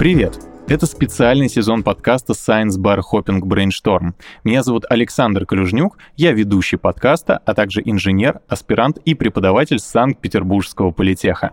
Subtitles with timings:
[0.00, 0.38] Привет!
[0.66, 4.14] Это специальный сезон подкаста Science Bar Hopping Brainstorm.
[4.44, 11.52] Меня зовут Александр Калюжнюк, я ведущий подкаста, а также инженер, аспирант и преподаватель Санкт-Петербургского политеха.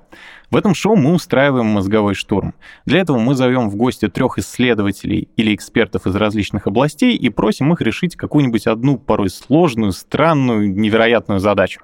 [0.49, 2.53] В этом шоу мы устраиваем мозговой штурм.
[2.86, 7.73] Для этого мы зовем в гости трех исследователей или экспертов из различных областей и просим
[7.73, 11.81] их решить какую-нибудь одну порой сложную, странную, невероятную задачу.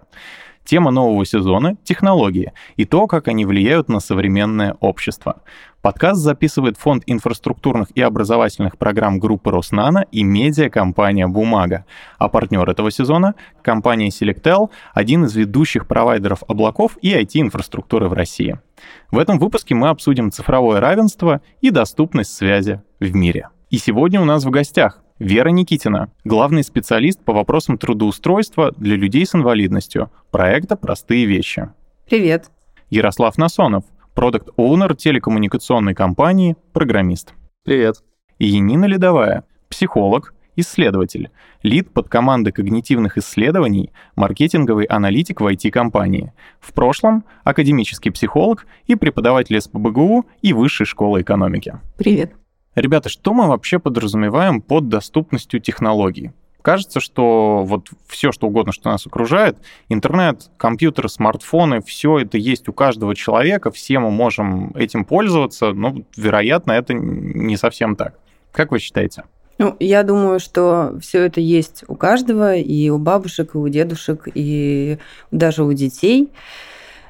[0.65, 5.41] Тема нового сезона— технологии и то, как они влияют на современное общество.
[5.81, 11.85] Подкаст записывает Фонд инфраструктурных и образовательных программ группы Роснана и медиакомпания «Бумага».
[12.17, 18.57] А партнер этого сезона— компания Selectel, один из ведущих провайдеров облаков и IT-инфраструктуры в России.
[19.11, 23.49] В этом выпуске мы обсудим цифровое равенство и доступность связи в мире.
[23.69, 29.25] И сегодня у нас в гостях Вера Никитина, главный специалист по вопросам трудоустройства для людей
[29.27, 31.69] с инвалидностью, проекта «Простые вещи».
[32.09, 32.49] Привет.
[32.89, 33.83] Ярослав Насонов,
[34.15, 37.35] продукт-оунер телекоммуникационной компании, программист.
[37.63, 38.03] Привет.
[38.39, 41.29] И Янина Ледовая, психолог, исследователь,
[41.61, 46.33] лид под команды когнитивных исследований, маркетинговый аналитик в IT-компании.
[46.59, 51.79] В прошлом академический психолог и преподаватель СПБГУ и Высшей школы экономики.
[51.97, 52.33] Привет.
[52.75, 56.31] Ребята, что мы вообще подразумеваем под доступностью технологий?
[56.63, 59.57] Кажется, что вот все, что угодно, что нас окружает,
[59.89, 65.93] интернет, компьютеры, смартфоны, все это есть у каждого человека, все мы можем этим пользоваться, но,
[66.15, 68.17] вероятно, это не совсем так.
[68.53, 69.25] Как вы считаете?
[69.57, 74.27] Ну, я думаю, что все это есть у каждого, и у бабушек, и у дедушек,
[74.33, 74.97] и
[75.31, 76.29] даже у детей.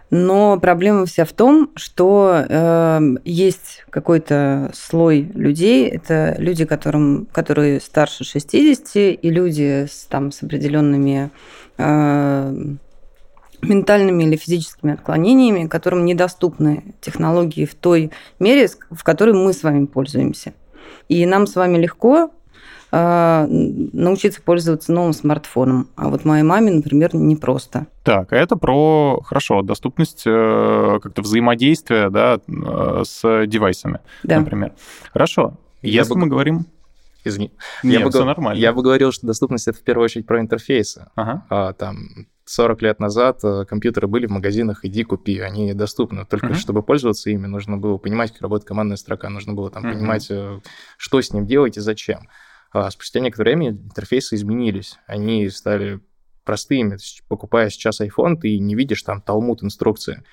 [0.10, 7.80] Но проблема вся в том, что э, есть какой-то слой людей, это люди, которым, которые
[7.80, 11.32] старше 60, и люди с, там, с определенными
[11.78, 12.76] э,
[13.64, 19.86] ментальными или физическими отклонениями, которым недоступны технологии в той мере, в которой мы с вами
[19.86, 20.54] пользуемся.
[21.10, 22.32] И нам с вами легко
[22.94, 25.90] научиться пользоваться новым смартфоном.
[25.96, 27.88] А вот моей маме, например, непросто.
[28.04, 34.40] Так, а это про, хорошо, доступность э, как-то взаимодействия да, э, с девайсами, да.
[34.40, 34.74] например.
[35.12, 35.58] Хорошо.
[35.82, 36.20] Я Если бы...
[36.20, 36.68] мы говорим
[37.26, 37.52] Извини.
[37.84, 38.60] Нет, я бы, все нормально.
[38.60, 41.08] Я бы говорил, что доступность это в первую очередь про интерфейсы.
[41.16, 41.46] Ага.
[41.50, 41.98] А, там
[42.46, 46.26] 40 лет назад э, компьютеры были в магазинах, иди купи, они доступны.
[46.26, 49.86] Только uh чтобы пользоваться ими, нужно было понимать, как работает командная строка, нужно было там
[49.86, 50.30] uh понимать,
[50.98, 52.28] что с ним делать и зачем.
[52.74, 54.98] А спустя некоторое время интерфейсы изменились.
[55.06, 56.00] Они стали
[56.44, 56.98] простыми.
[57.28, 60.24] Покупая сейчас iPhone, ты не видишь там талмуд инструкции.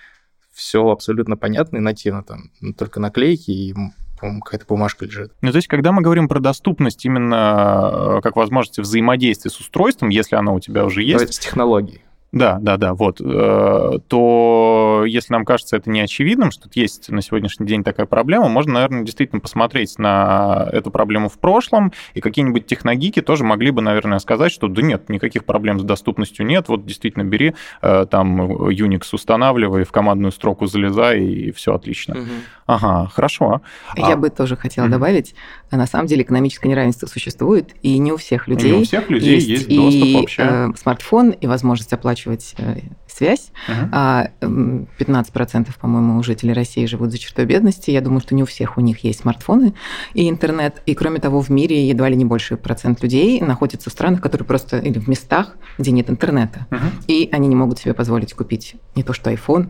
[0.52, 2.50] Все абсолютно понятно и нативно там.
[2.76, 3.74] Только наклейки и
[4.20, 5.32] какая-то бумажка лежит.
[5.40, 10.10] Ну, то есть, когда мы говорим про доступность именно э, как возможности взаимодействия с устройством,
[10.10, 11.14] если оно у тебя уже есть...
[11.14, 12.02] Давайте с технологией.
[12.32, 13.20] Да, да, да, вот.
[13.20, 18.74] Э, то если нам кажется это неочевидным, что есть на сегодняшний день такая проблема, можно,
[18.74, 24.20] наверное, действительно посмотреть на эту проблему в прошлом, и какие-нибудь техногики тоже могли бы, наверное,
[24.20, 29.08] сказать, что да нет, никаких проблем с доступностью нет, вот действительно бери, э, там Unix
[29.10, 32.14] устанавливай, в командную строку залезай, и все отлично.
[32.14, 32.28] Угу.
[32.66, 33.60] Ага, хорошо.
[33.96, 34.16] Я а...
[34.16, 34.92] бы тоже хотела угу.
[34.92, 35.34] добавить,
[35.72, 39.34] на самом деле экономическое неравенство существует, и не у всех людей, не у всех людей
[39.34, 40.42] есть, есть доступ и, вообще.
[40.42, 43.50] Э, смартфон, и возможность оплачивать оплачивать э, связь.
[43.68, 43.88] Uh-huh.
[43.92, 47.90] А 15%, по-моему, у жителей России живут за чертой бедности.
[47.90, 49.74] Я думаю, что не у всех у них есть смартфоны
[50.14, 50.82] и интернет.
[50.86, 54.46] И кроме того, в мире едва ли не больше процент людей находится в странах, которые
[54.46, 56.66] просто или в местах, где нет интернета.
[56.70, 56.78] Uh-huh.
[57.06, 59.68] И они не могут себе позволить купить не то что iPhone,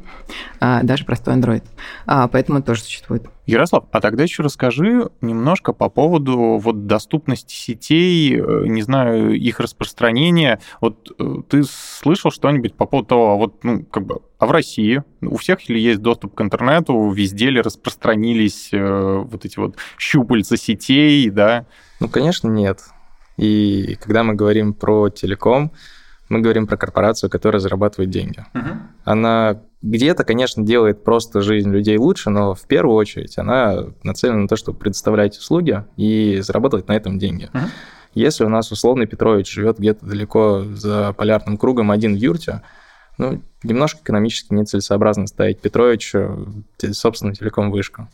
[0.60, 1.64] а даже простой Android.
[2.06, 3.26] А, поэтому это тоже существует.
[3.50, 9.58] Ярослав, а тогда еще расскажи немножко по поводу вот доступности сетей, э, не знаю, их
[9.60, 10.60] распространения.
[10.80, 14.50] Вот э, ты слышал что-нибудь по поводу того, а вот, ну, как бы, а в
[14.50, 19.76] России у всех ли есть доступ к интернету, везде ли распространились э, вот эти вот
[19.98, 21.66] щупальца сетей, да?
[22.00, 22.80] Ну, конечно, нет.
[23.36, 25.72] И когда мы говорим про телеком,
[26.28, 28.44] мы говорим про корпорацию, которая зарабатывает деньги.
[28.54, 28.76] Uh-huh.
[29.04, 34.48] Она где-то, конечно, делает просто жизнь людей лучше, но в первую очередь она нацелена на
[34.48, 37.50] то, чтобы предоставлять услуги и зарабатывать на этом деньги.
[37.52, 37.68] Uh-huh.
[38.14, 42.62] Если у нас условный Петрович живет где-то далеко за полярным кругом один в юрте,
[43.20, 48.08] ну, немножко экономически нецелесообразно ставить Петровичу, собственно, телеком-вышку.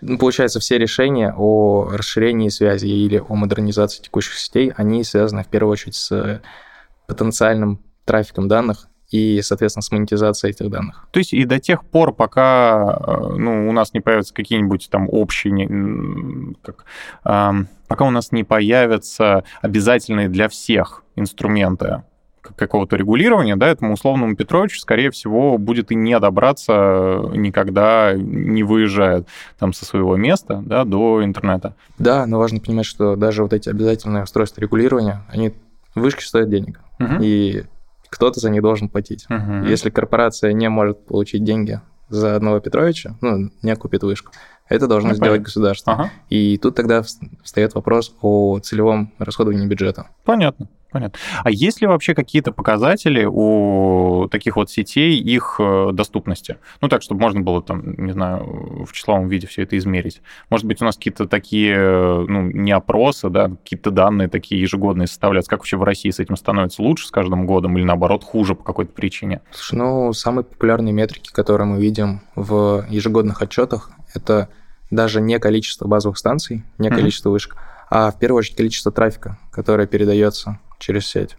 [0.00, 5.46] Ну, получается, все решения о расширении связи или о модернизации текущих сетей, они связаны в
[5.46, 6.42] первую очередь с
[7.06, 11.06] потенциальным трафиком данных и, соответственно, с монетизацией этих данных.
[11.12, 15.08] То есть и до тех пор, пока э, ну, у нас не появятся какие-нибудь там
[15.10, 16.84] общие, как,
[17.24, 17.50] э,
[17.86, 22.02] пока у нас не появятся обязательные для всех инструменты,
[22.56, 29.26] какого-то регулирования, да, этому условному Петровичу, скорее всего, будет и не добраться никогда, не выезжает
[29.58, 31.74] там со своего места, да, до интернета.
[31.98, 35.52] Да, но важно понимать, что даже вот эти обязательные устройства регулирования, они
[35.94, 36.80] вышки стоят денег.
[37.00, 37.22] Угу.
[37.22, 37.64] И
[38.10, 39.26] кто-то за них должен платить.
[39.28, 39.66] Угу.
[39.66, 44.32] Если корпорация не может получить деньги за одного Петровича, ну, не купит вышку,
[44.68, 45.44] это должно ну, сделать понятно.
[45.44, 45.92] государство.
[45.94, 46.10] Ага.
[46.28, 47.02] И тут тогда
[47.42, 50.08] встает вопрос о целевом расходовании бюджета.
[50.24, 50.68] Понятно.
[50.90, 51.18] Понятно.
[51.44, 56.56] А есть ли вообще какие-то показатели у таких вот сетей их э, доступности?
[56.80, 60.22] Ну, так, чтобы можно было там, не знаю, в числовом виде все это измерить.
[60.48, 61.76] Может быть, у нас какие-то такие,
[62.26, 65.50] ну, не опросы, да, какие-то данные такие ежегодные составляются.
[65.50, 68.64] Как вообще в России с этим становится лучше с каждым годом или, наоборот, хуже по
[68.64, 69.42] какой-то причине?
[69.50, 74.48] Слушай, ну, самые популярные метрики, которые мы видим в ежегодных отчетах, это
[74.90, 77.32] даже не количество базовых станций, не количество mm-hmm.
[77.32, 77.56] вышек,
[77.90, 81.36] а в первую очередь количество трафика, которое передается через сеть.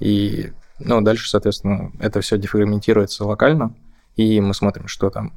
[0.00, 3.74] И ну, дальше, соответственно, это все дефрагментируется локально,
[4.16, 5.32] и мы смотрим, что там,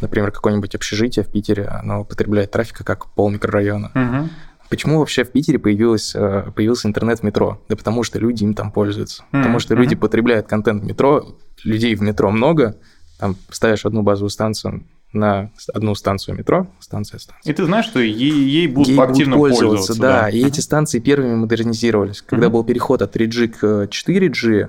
[0.00, 3.90] например, какое-нибудь общежитие в Питере, оно потребляет трафика как пол микрорайона.
[3.94, 4.30] Угу.
[4.68, 7.62] Почему вообще в Питере появилось, э, появился интернет в метро?
[7.68, 9.22] Да потому что люди им там пользуются.
[9.22, 9.38] Mm-hmm.
[9.38, 12.76] Потому что люди потребляют контент в метро, людей в метро много,
[13.18, 17.50] там ставишь одну базовую станцию, на одну станцию метро, станция станция.
[17.50, 19.94] И ты знаешь, что ей, ей будут ей активно будут пользоваться.
[19.94, 20.22] пользоваться да.
[20.22, 22.22] да, и эти станции первыми модернизировались.
[22.22, 24.68] Когда был переход от 3G к 4G,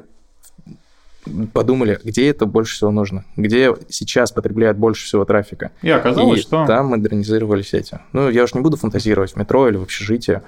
[1.53, 5.71] подумали, где это больше всего нужно, где сейчас потребляет больше всего трафика.
[5.81, 6.65] И оказалось, и что...
[6.65, 7.99] там модернизировали сети.
[8.13, 10.41] Ну, я уж не буду фантазировать в метро или в общежитии.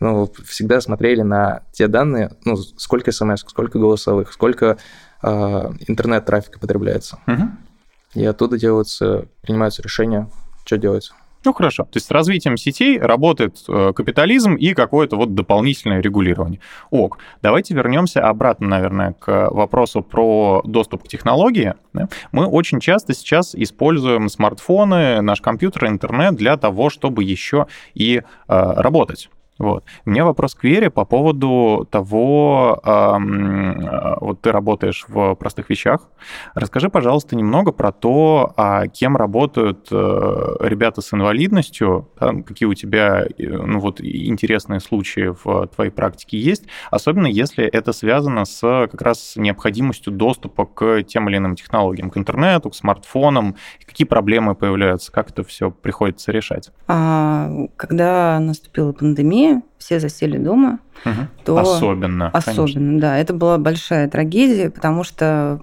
[0.00, 4.76] Ну, всегда смотрели на те данные, ну, сколько смс, сколько голосовых, сколько
[5.22, 5.28] э,
[5.86, 7.18] интернет-трафика потребляется.
[7.26, 7.48] Угу
[8.14, 10.28] и оттуда делаются, принимаются решения,
[10.64, 11.14] что делается.
[11.44, 11.84] Ну хорошо.
[11.84, 16.60] То есть с развитием сетей работает э, капитализм и какое-то вот дополнительное регулирование.
[16.90, 17.18] Ок.
[17.42, 21.74] Давайте вернемся обратно, наверное, к вопросу про доступ к технологии.
[22.32, 28.22] Мы очень часто сейчас используем смартфоны, наш компьютер, интернет для того, чтобы еще и э,
[28.48, 29.28] работать.
[29.58, 29.84] Вот.
[30.04, 36.08] У меня вопрос к Вере по поводу того, э, вот ты работаешь в простых вещах.
[36.54, 42.74] Расскажи, пожалуйста, немного про то, а кем работают э, ребята с инвалидностью, да, какие у
[42.74, 48.60] тебя э, ну, вот, интересные случаи в твоей практике есть, особенно если это связано с
[48.60, 53.54] как раз необходимостью доступа к тем или иным технологиям, к интернету, к смартфонам,
[53.86, 56.70] какие проблемы появляются, как это все приходится решать.
[56.88, 61.14] А, когда наступила пандемия, пандемии, все засели дома, угу.
[61.44, 61.58] то...
[61.58, 62.28] Особенно.
[62.30, 63.00] Особенно, конечно.
[63.00, 63.18] да.
[63.18, 65.60] Это была большая трагедия, потому что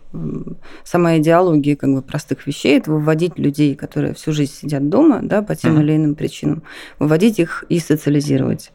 [0.83, 5.41] сама идеология как бы простых вещей– это выводить людей, которые всю жизнь сидят дома, да,
[5.41, 5.81] по тем угу.
[5.81, 6.63] или иным причинам,
[6.99, 8.71] выводить их и социализировать.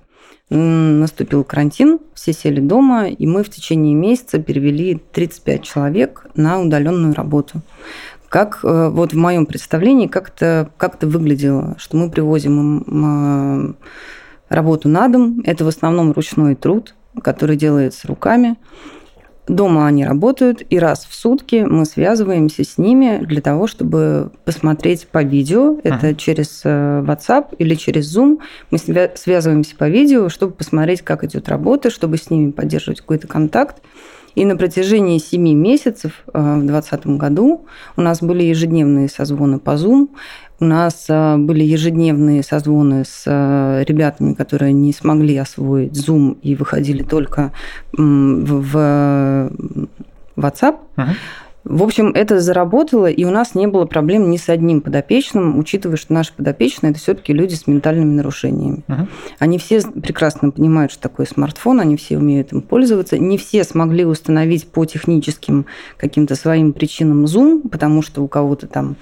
[0.49, 7.15] Наступил карантин, все сели дома, и мы в течение месяца перевели 35 человек на удаленную
[7.15, 7.63] работу
[8.29, 13.77] как э, вот в моем представлении как это как это выглядело, что мы привозим им
[14.49, 15.43] работу на дом.
[15.45, 18.57] Это в основном ручной труд, который делается руками.
[19.49, 25.07] Дома они работают, и раз в сутки мы связываемся с ними для того, чтобы посмотреть
[25.07, 25.79] по видео.
[25.85, 26.17] Это uh-huh.
[26.17, 28.41] через э, WhatsApp или через Zoom.
[28.73, 28.79] Мы
[29.15, 33.83] связываемся по видео, чтобы посмотреть, как идет работа, чтобы с ними поддерживать какой-то контакт.
[34.37, 37.65] И на протяжении семи месяцев э, в 2020 году
[37.97, 40.11] у нас были ежедневные созвоны по Zoom.
[40.61, 46.55] У нас э, были ежедневные созвоны с э, ребятами, которые не смогли освоить Zoom и
[46.55, 47.53] выходили только
[47.93, 49.51] в
[50.37, 50.77] WhatsApp.
[50.97, 51.15] Uh-huh.
[51.69, 55.97] В общем, это заработало, и у нас не было проблем ни с одним подопечным, учитывая,
[55.97, 58.85] что наши подопечные это все-таки люди с ментальными нарушениями.
[58.87, 59.09] Uh-huh.
[59.41, 63.19] Они все прекрасно понимают, что такое смартфон, они все умеют им пользоваться.
[63.19, 68.95] Не все смогли установить по техническим каким-то своим причинам Zoom, потому что у кого-то там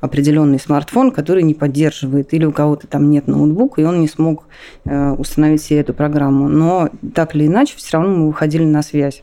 [0.00, 4.44] определенный смартфон, который не поддерживает, или у кого-то там нет ноутбука, и он не смог
[4.84, 6.48] э, установить себе эту программу.
[6.48, 9.22] Но так или иначе, все равно мы выходили на связь.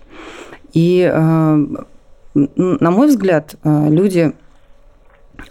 [0.74, 1.66] И э,
[2.56, 4.34] на мой взгляд, э, люди,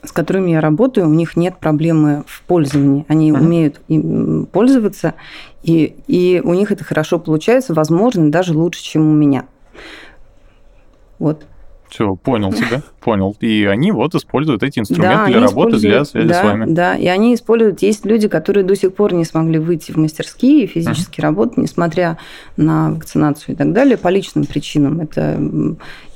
[0.03, 3.05] с которыми я работаю, у них нет проблемы в пользовании.
[3.09, 3.41] Они uh-huh.
[3.41, 5.15] умеют им пользоваться,
[5.63, 9.47] и, и у них это хорошо получается, возможно, даже лучше, чем у меня.
[11.19, 11.47] Вот.
[11.89, 13.37] Все, понял тебя, понял.
[13.41, 16.65] И они вот используют эти инструменты да, для работы, для связи да, с вами.
[16.69, 17.83] Да, и они используют...
[17.83, 21.25] Есть люди, которые до сих пор не смогли выйти в мастерские и физически uh-huh.
[21.25, 22.19] работать, несмотря
[22.57, 25.01] на вакцинацию и так далее, по личным причинам.
[25.01, 25.41] Это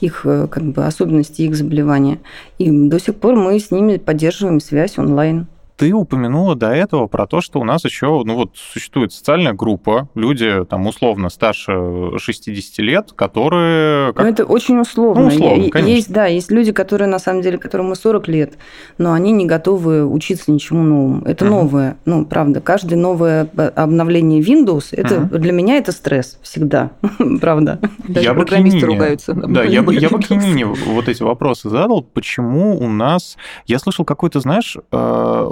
[0.00, 2.19] их э, как бы особенности их заболевания.
[2.59, 5.47] И до сих пор мы с ними поддерживаем связь онлайн.
[5.81, 10.11] Ты упомянула до этого про то, что у нас еще, ну вот, существует социальная группа,
[10.15, 14.13] люди, там, условно, старше 60 лет, которые...
[14.13, 14.27] Как...
[14.27, 15.23] Ну, это очень условно.
[15.23, 15.91] Ну, условно, конечно.
[15.91, 18.59] Есть, да, есть люди, которые, на самом деле, которым 40 лет,
[18.99, 21.25] но они не готовы учиться ничему новому.
[21.25, 21.49] Это uh-huh.
[21.49, 22.61] новое, ну, правда.
[22.61, 25.39] Каждое новое обновление Windows, это uh-huh.
[25.39, 26.91] для меня это стресс всегда,
[27.41, 27.81] правда.
[28.07, 29.33] Даже я программисты ругаются.
[29.33, 30.21] Да, я бы, я бы
[30.89, 32.03] вот эти вопросы задал.
[32.03, 33.39] Почему у нас...
[33.65, 35.51] Я слышал какой-то, знаешь, э,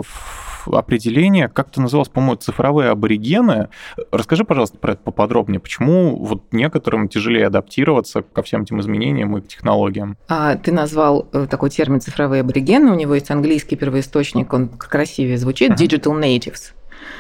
[0.72, 3.68] определение, как это называлось, по-моему, цифровые аборигены.
[4.10, 5.60] Расскажи, пожалуйста, про это поподробнее.
[5.60, 10.16] Почему вот некоторым тяжелее адаптироваться ко всем этим изменениям и к технологиям?
[10.28, 12.90] А, ты назвал э, такой термин цифровые аборигены.
[12.90, 16.72] У него есть английский первоисточник, он красивее звучит, digital natives.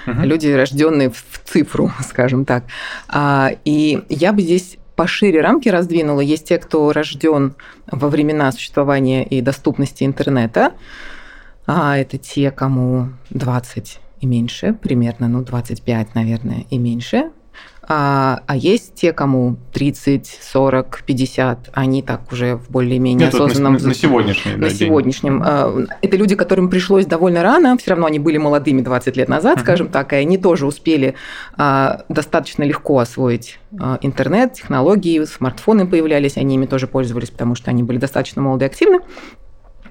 [0.06, 0.24] Uh-huh.
[0.24, 2.64] Люди, рожденные в цифру, скажем так.
[3.08, 6.20] А, и я бы здесь пошире рамки раздвинула.
[6.20, 7.54] Есть те, кто рожден
[7.86, 10.72] во времена существования и доступности интернета,
[11.68, 17.30] а это те, кому 20 и меньше, примерно, ну, 25, наверное, и меньше.
[17.90, 23.74] А, а есть те, кому 30, 40, 50, они так уже в более-менее осознанном...
[23.74, 25.42] На, на сегодняшний На да, сегодняшнем.
[25.42, 25.88] День.
[26.00, 29.62] Это люди, которым пришлось довольно рано, все равно они были молодыми 20 лет назад, uh-huh.
[29.62, 31.14] скажем так, и они тоже успели
[31.56, 37.70] а, достаточно легко освоить а, интернет, технологии, смартфоны появлялись, они ими тоже пользовались, потому что
[37.70, 39.00] они были достаточно молоды и активны.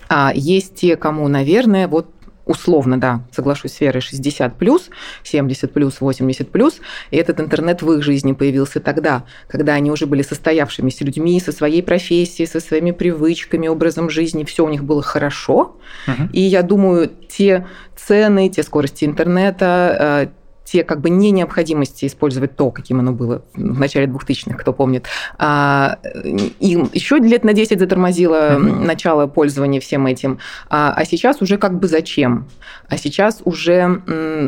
[0.09, 2.07] А есть те, кому, наверное, вот
[2.47, 4.89] условно, да, соглашусь, с Верой, 60 плюс,
[5.23, 6.79] 70 плюс, 80 плюс,
[7.11, 11.51] и этот интернет в их жизни появился тогда, когда они уже были состоявшимися людьми со
[11.51, 15.77] своей профессией, со своими привычками, образом жизни, все у них было хорошо.
[16.07, 16.29] Угу.
[16.33, 20.27] И я думаю, те цены, те скорости интернета, э,
[20.69, 25.05] те как бы не необходимости использовать то, каким оно было в начале 2000-х, кто помнит.
[25.37, 25.99] А,
[26.59, 28.85] и еще лет на 10 затормозило mm-hmm.
[28.85, 30.39] начало пользования всем этим.
[30.69, 32.47] А, а сейчас уже как бы зачем?
[32.89, 34.01] А сейчас уже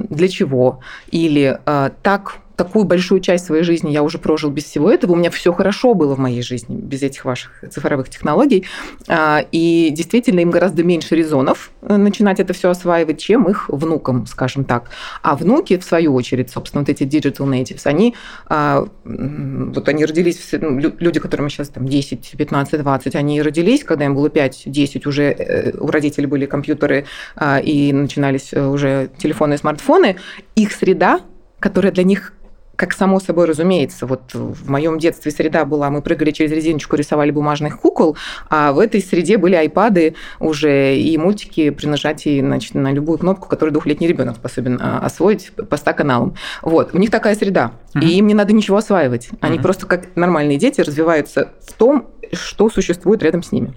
[0.10, 0.82] для чего?
[1.12, 5.14] Или а, так такую большую часть своей жизни я уже прожил без всего этого.
[5.14, 8.66] У меня все хорошо было в моей жизни без этих ваших цифровых технологий.
[9.08, 14.26] А, и действительно им гораздо меньше резонов э, начинать это все осваивать, чем их внукам,
[14.26, 14.90] скажем так.
[15.22, 18.14] А внуки, в свою очередь, собственно, вот эти digital natives, они,
[18.48, 24.04] а, вот они родились, ну, люди, которым сейчас там 10, 15, 20, они родились, когда
[24.04, 27.06] им было 5-10, уже э, у родителей были компьютеры
[27.38, 30.18] а, и начинались э, уже телефоны и смартфоны.
[30.56, 31.22] Их среда
[31.60, 32.34] которая для них
[32.80, 34.06] как само собой разумеется.
[34.06, 38.16] Вот в моем детстве среда была, мы прыгали через резиночку, рисовали бумажных кукол,
[38.50, 43.50] а в этой среде были айпады уже и мультики при нажатии значит, на любую кнопку,
[43.50, 46.36] которую двухлетний ребенок способен а, освоить по 100 каналам.
[46.62, 46.92] Вот.
[46.94, 48.02] У них такая среда, uh-huh.
[48.02, 49.28] и им не надо ничего осваивать.
[49.42, 49.62] Они uh-huh.
[49.62, 53.74] просто как нормальные дети развиваются в том, что существует рядом с ними.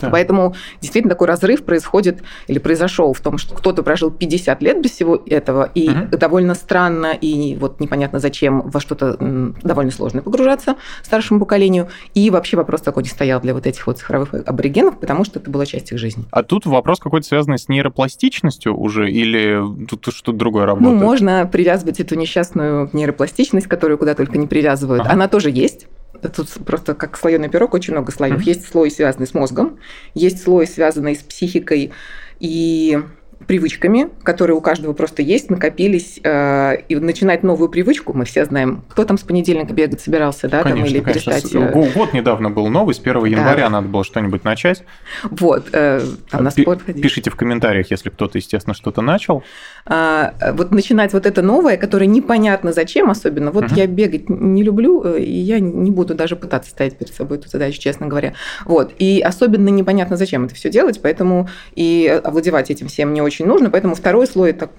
[0.00, 0.10] Да.
[0.10, 4.92] Поэтому действительно такой разрыв происходит или произошел в том, что кто-то прожил 50 лет без
[4.92, 6.16] всего этого, и угу.
[6.16, 9.16] довольно странно, и вот непонятно зачем во что-то
[9.62, 11.88] довольно сложно погружаться старшему поколению.
[12.14, 15.50] И вообще вопрос такой не стоял для вот этих вот цифровых аборигенов, потому что это
[15.50, 16.24] была часть их жизни.
[16.30, 20.94] А тут вопрос какой-то связанный с нейропластичностью уже, или тут что-то другое работает?
[20.94, 25.02] Ну, можно привязывать эту несчастную нейропластичность, которую куда только не привязывают.
[25.02, 25.12] Ага.
[25.12, 25.86] Она тоже есть.
[26.34, 28.40] Тут просто как слоеный пирог очень много слоев.
[28.40, 28.44] Mm-hmm.
[28.44, 29.78] Есть слой, связанный с мозгом,
[30.14, 31.92] есть слой, связанный с психикой
[32.40, 32.98] и
[33.46, 38.84] привычками, которые у каждого просто есть, накопились, э, и начинать новую привычку, мы все знаем,
[38.88, 41.32] кто там с понедельника бегать собирался, да, конечно, там, или конечно.
[41.32, 41.54] перестать...
[41.54, 43.70] Э, год недавно был новый, с 1 января да.
[43.70, 44.84] надо было что-нибудь начать.
[45.24, 46.00] Вот, э,
[46.30, 47.02] там на спорт ходить.
[47.02, 49.42] Пишите в комментариях, если кто-то, естественно, что-то начал.
[49.86, 53.74] А, вот начинать вот это новое, которое непонятно зачем особенно, вот угу.
[53.74, 57.80] я бегать не люблю, и я не буду даже пытаться ставить перед собой эту задачу,
[57.80, 58.34] честно говоря.
[58.64, 63.46] Вот, и особенно непонятно зачем это все делать, поэтому и овладевать этим всем не очень
[63.46, 64.70] нужно, поэтому второй слой это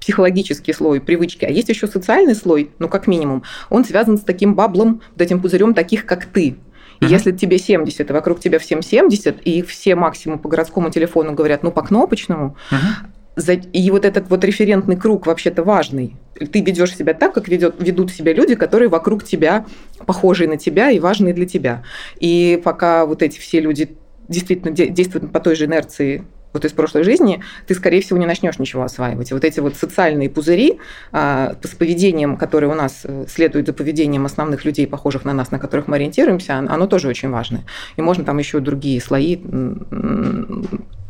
[0.00, 4.54] психологический слой привычки, а есть еще социальный слой, ну как минимум, он связан с таким
[4.54, 6.56] баблом, вот этим пузырем таких, как ты.
[7.00, 7.08] И uh-huh.
[7.08, 11.62] если тебе 70, и вокруг тебя всем 70, и все максимум по городскому телефону говорят,
[11.62, 13.70] ну по кнопочному, uh-huh.
[13.72, 16.16] и вот этот вот референтный круг вообще-то важный.
[16.34, 19.66] Ты ведешь себя так, как ведет, ведут себя люди, которые вокруг тебя,
[20.06, 21.84] похожие на тебя и важные для тебя.
[22.18, 23.96] И пока вот эти все люди
[24.28, 28.58] действительно действуют по той же инерции, вот из прошлой жизни, ты, скорее всего, не начнешь
[28.58, 29.32] ничего осваивать.
[29.32, 30.78] Вот эти вот социальные пузыри
[31.12, 35.50] а, с поведением, которое у нас э, следует за поведением основных людей, похожих на нас,
[35.50, 37.64] на которых мы ориентируемся, оно тоже очень важное.
[37.96, 39.36] И можно там еще другие слои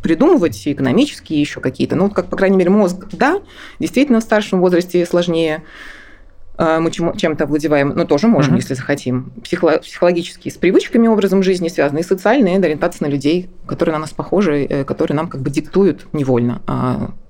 [0.02, 1.96] придумывать, экономические еще какие-то.
[1.96, 3.40] Ну, как, по крайней мере, мозг, да,
[3.78, 5.62] действительно в старшем возрасте сложнее
[6.60, 8.58] мы чем-то овладеваем, но тоже можем, mm-hmm.
[8.58, 9.32] если захотим.
[9.42, 14.10] Психо- психологически, с привычками, образом жизни связаны, и социальные, ориентация на людей, которые на нас
[14.10, 16.60] похожи, э, которые нам как бы диктуют невольно.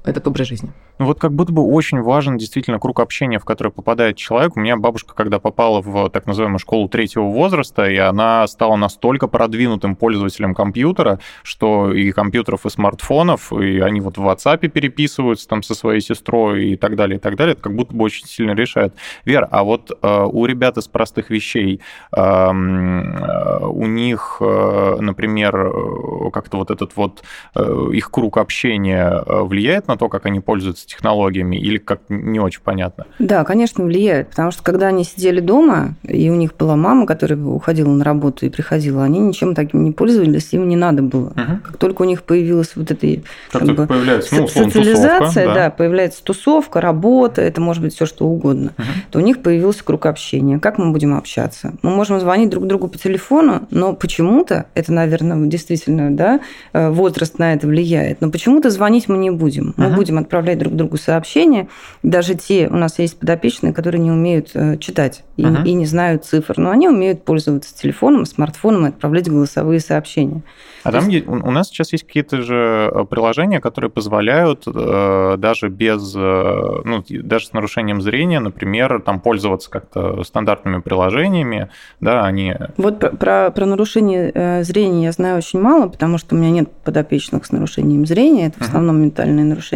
[0.03, 0.71] Этот образ жизни.
[0.99, 4.57] Ну вот как будто бы очень важен действительно круг общения, в который попадает человек.
[4.57, 9.29] У меня бабушка, когда попала в так называемую школу третьего возраста, и она стала настолько
[9.29, 15.63] продвинутым пользователем компьютера, что и компьютеров, и смартфонов, и они вот в WhatsApp переписываются там
[15.63, 17.53] со своей сестрой и так далее, и так далее.
[17.53, 18.95] Это как будто бы очень сильно решает.
[19.27, 21.81] Вера, а вот э, у ребят из простых вещей,
[22.17, 27.23] эм, э, у них, э, например, э, как-то вот этот вот
[27.55, 32.41] э, их круг общения э, влияет на то, как они пользуются технологиями, или как не
[32.41, 33.07] очень понятно?
[33.19, 37.39] Да, конечно, влияет, потому что когда они сидели дома, и у них была мама, которая
[37.39, 41.27] уходила на работу и приходила, они ничем таким не пользовались, им не надо было.
[41.27, 41.61] Угу.
[41.65, 43.21] Как только у них появилась вот эта
[43.53, 45.55] как как бы, появляется, ну, условно, социализация, тусовка, да.
[45.55, 48.87] да, появляется тусовка, работа, это может быть все что угодно, угу.
[49.11, 50.59] то у них появился круг общения.
[50.59, 51.75] Как мы будем общаться?
[51.83, 56.41] Мы можем звонить друг другу по телефону, но почему-то, это, наверное, действительно, да,
[56.73, 59.75] э, возраст на это влияет, но почему-то звонить мы не будем.
[59.81, 59.97] Мы угу.
[59.97, 61.69] будем отправлять друг другу сообщения,
[62.03, 65.63] даже те, у нас есть подопечные, которые не умеют э, читать и, угу.
[65.65, 70.43] и не знают цифр, но они умеют пользоваться телефоном, смартфоном и отправлять голосовые сообщения.
[70.83, 75.71] А там есть, у нас сейчас есть какие-то же э, приложения, которые позволяют э, даже
[75.71, 81.71] без, э, ну, даже с нарушением зрения, например, там пользоваться как-то стандартными приложениями,
[82.01, 82.55] да, они...
[82.77, 86.51] Вот про, про, про нарушение э, зрения я знаю очень мало, потому что у меня
[86.51, 89.70] нет подопечных с нарушением зрения, это в основном ментальные нарушения.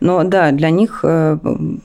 [0.00, 1.38] Но да, для них э,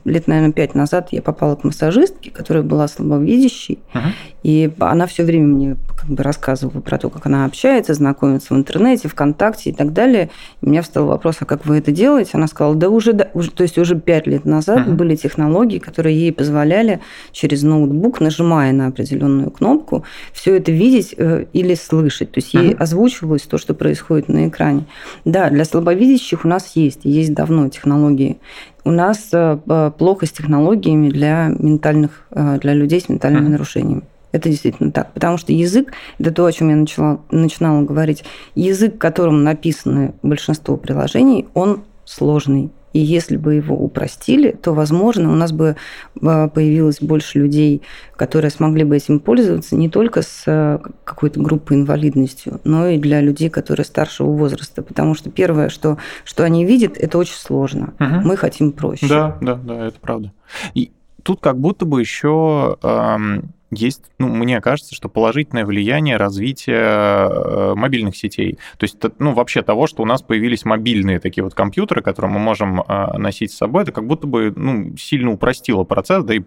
[0.06, 4.12] лет, наверное, пять назад я попала к массажистке, которая была слабовидящей, uh-huh.
[4.44, 8.58] И она все время мне как бы рассказывала про то, как она общается, знакомится в
[8.58, 10.30] интернете, ВКонтакте и так далее.
[10.62, 12.32] И у меня встал вопрос, а как вы это делаете?
[12.34, 14.96] Она сказала, да уже, да, уже то есть уже пять лет назад uh-huh.
[14.96, 21.46] были технологии, которые ей позволяли через ноутбук, нажимая на определенную кнопку, все это видеть э,
[21.54, 22.32] или слышать.
[22.32, 22.78] То есть ей uh-huh.
[22.78, 24.86] озвучивалось то, что происходит на экране.
[25.24, 28.40] Да, для слабовидящих у нас есть, есть давно технологии
[28.84, 33.52] у нас э, плохо с технологиями для ментальных, э, для людей с ментальными uh-huh.
[33.52, 34.02] нарушениями.
[34.32, 35.14] Это действительно так.
[35.14, 38.24] Потому что язык, это то, о чем я начала, начинала говорить,
[38.56, 42.72] язык, которым написаны большинство приложений, он сложный.
[42.94, 45.78] И если бы его упростили, то, возможно, у нас бы
[46.22, 47.82] а, появилось больше людей,
[48.18, 53.22] которые смогли бы этим пользоваться не только с а, какой-то группой инвалидностью, но и для
[53.22, 54.82] людей, которые старшего возраста.
[54.82, 57.94] Потому что первое, что, что они видят, это очень сложно.
[58.00, 58.28] Угу.
[58.28, 59.08] Мы хотим проще.
[59.08, 60.34] Да, да, да, это правда.
[60.74, 60.92] И
[61.24, 67.74] тут как будто бы еще эм, есть, ну, мне кажется, что положительное влияние развития э,
[67.76, 68.58] мобильных сетей.
[68.78, 72.40] То есть, ну, вообще того, что у нас появились мобильные такие вот компьютеры, которые мы
[72.40, 76.42] можем э, носить с собой, это как будто бы, ну, сильно упростило процесс, да и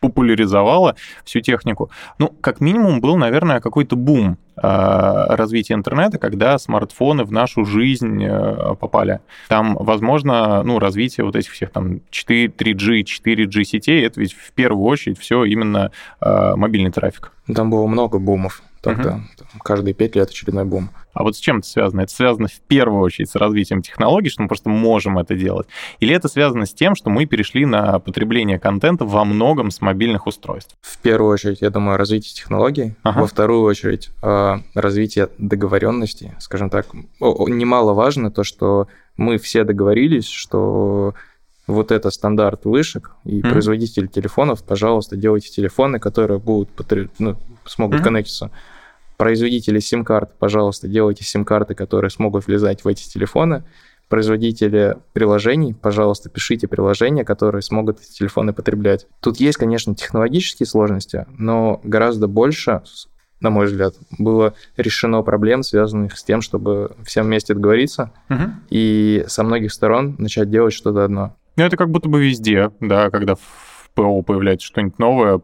[0.00, 1.90] популяризовала всю технику.
[2.18, 8.22] Ну, как минимум, был, наверное, какой-то бум а, развития интернета, когда смартфоны в нашу жизнь
[8.22, 9.20] э, попали.
[9.48, 14.52] Там, возможно, ну, развитие вот этих всех там 4, 3G, 4G сетей, это ведь в
[14.52, 17.32] первую очередь все именно а, мобильный трафик.
[17.54, 19.14] Там было много бумов тогда.
[19.14, 19.62] Угу.
[19.62, 20.90] Каждые пять лет очередной бум.
[21.12, 22.02] А вот с чем это связано?
[22.02, 25.66] Это связано в первую очередь с развитием технологий, что мы просто можем это делать?
[25.98, 30.26] Или это связано с тем, что мы перешли на потребление контента во многом с мобильных
[30.26, 30.76] устройств?
[30.80, 32.94] В первую очередь, я думаю, развитие технологий.
[33.02, 33.20] Ага.
[33.20, 36.34] Во вторую очередь, а, развитие договоренности.
[36.38, 36.86] Скажем так,
[37.20, 41.14] немаловажно то, что мы все договорились, что
[41.70, 43.50] вот это стандарт вышек, и mm-hmm.
[43.50, 46.70] производители телефонов, пожалуйста, делайте телефоны, которые будут
[47.18, 48.04] ну, смогут mm-hmm.
[48.04, 48.50] коннектиться.
[49.16, 53.64] Производители сим-карт, пожалуйста, делайте сим-карты, которые смогут влезать в эти телефоны.
[54.08, 59.06] Производители приложений, пожалуйста, пишите приложения, которые смогут эти телефоны потреблять.
[59.20, 62.82] Тут есть, конечно, технологические сложности, но гораздо больше,
[63.40, 68.44] на мой взгляд, было решено проблем, связанных с тем, чтобы всем вместе договориться угу.
[68.70, 71.36] и со многих сторон начать делать что-то одно.
[71.56, 75.40] Ну, это как будто бы везде, да, когда в ПО появляется что-нибудь новое,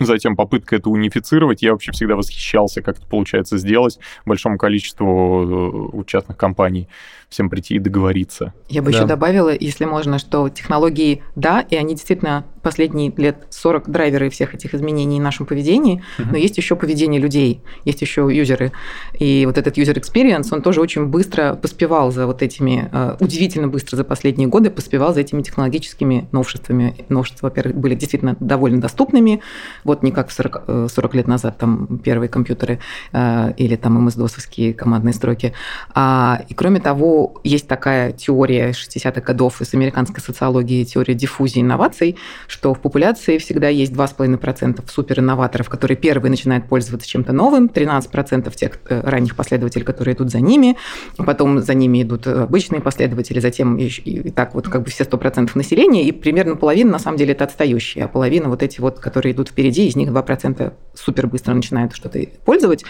[0.00, 1.62] затем попытка это унифицировать.
[1.62, 6.88] Я вообще всегда восхищался, как это получается сделать большому количеству э, частных компаний
[7.28, 8.52] всем прийти и договориться.
[8.68, 8.98] Я бы да.
[8.98, 14.54] еще добавила, если можно, что технологии, да, и они действительно последние лет 40 драйверы всех
[14.54, 16.26] этих изменений в нашем поведении, uh-huh.
[16.30, 18.72] но есть еще поведение людей, есть еще юзеры.
[19.18, 23.68] И вот этот user experience, он тоже очень быстро поспевал за вот этими, э, удивительно
[23.68, 26.96] быстро за последние годы поспевал за этими технологическими новшествами.
[27.08, 29.40] Новшества, во-первых, были действительно довольно доступными,
[29.84, 32.78] вот не как 40, 40 э, лет назад там первые компьютеры
[33.12, 35.52] э, или там MS-DOS-овские командные строки.
[35.94, 42.16] А, и кроме того, есть такая теория 60-х годов из американской социологии, теория диффузии инноваций,
[42.52, 48.78] что в популяции всегда есть 2,5% суперинноваторов, которые первые начинают пользоваться чем-то новым, 13% тех
[48.90, 50.76] э, ранних последователей, которые идут за ними,
[51.16, 55.52] потом за ними идут обычные последователи, затем и, и так вот как бы все 100%
[55.54, 59.32] населения, и примерно половина на самом деле это отстающие, а половина вот эти вот, которые
[59.32, 62.84] идут впереди, из них 2% супер быстро начинают что-то пользовать,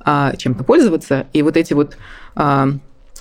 [0.00, 1.96] а, чем-то пользоваться, и вот эти вот
[2.34, 2.68] а,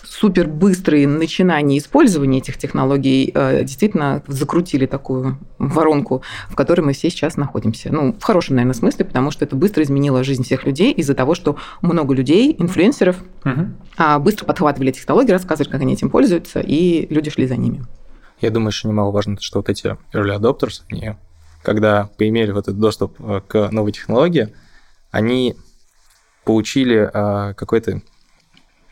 [0.07, 7.09] супер быстрые начинания использования этих технологий э, действительно закрутили такую воронку, в которой мы все
[7.09, 7.91] сейчас находимся.
[7.91, 11.35] Ну, в хорошем, наверное, смысле, потому что это быстро изменило жизнь всех людей из-за того,
[11.35, 14.19] что много людей, инфлюенсеров, угу.
[14.19, 17.85] быстро подхватывали технологии, рассказывали, как они этим пользуются, и люди шли за ними.
[18.41, 21.15] Я думаю, что немаловажно, что вот эти early adopters, они,
[21.63, 24.53] когда поимели вот этот доступ э, к новой технологии,
[25.11, 25.55] они
[26.43, 28.01] получили э, какой-то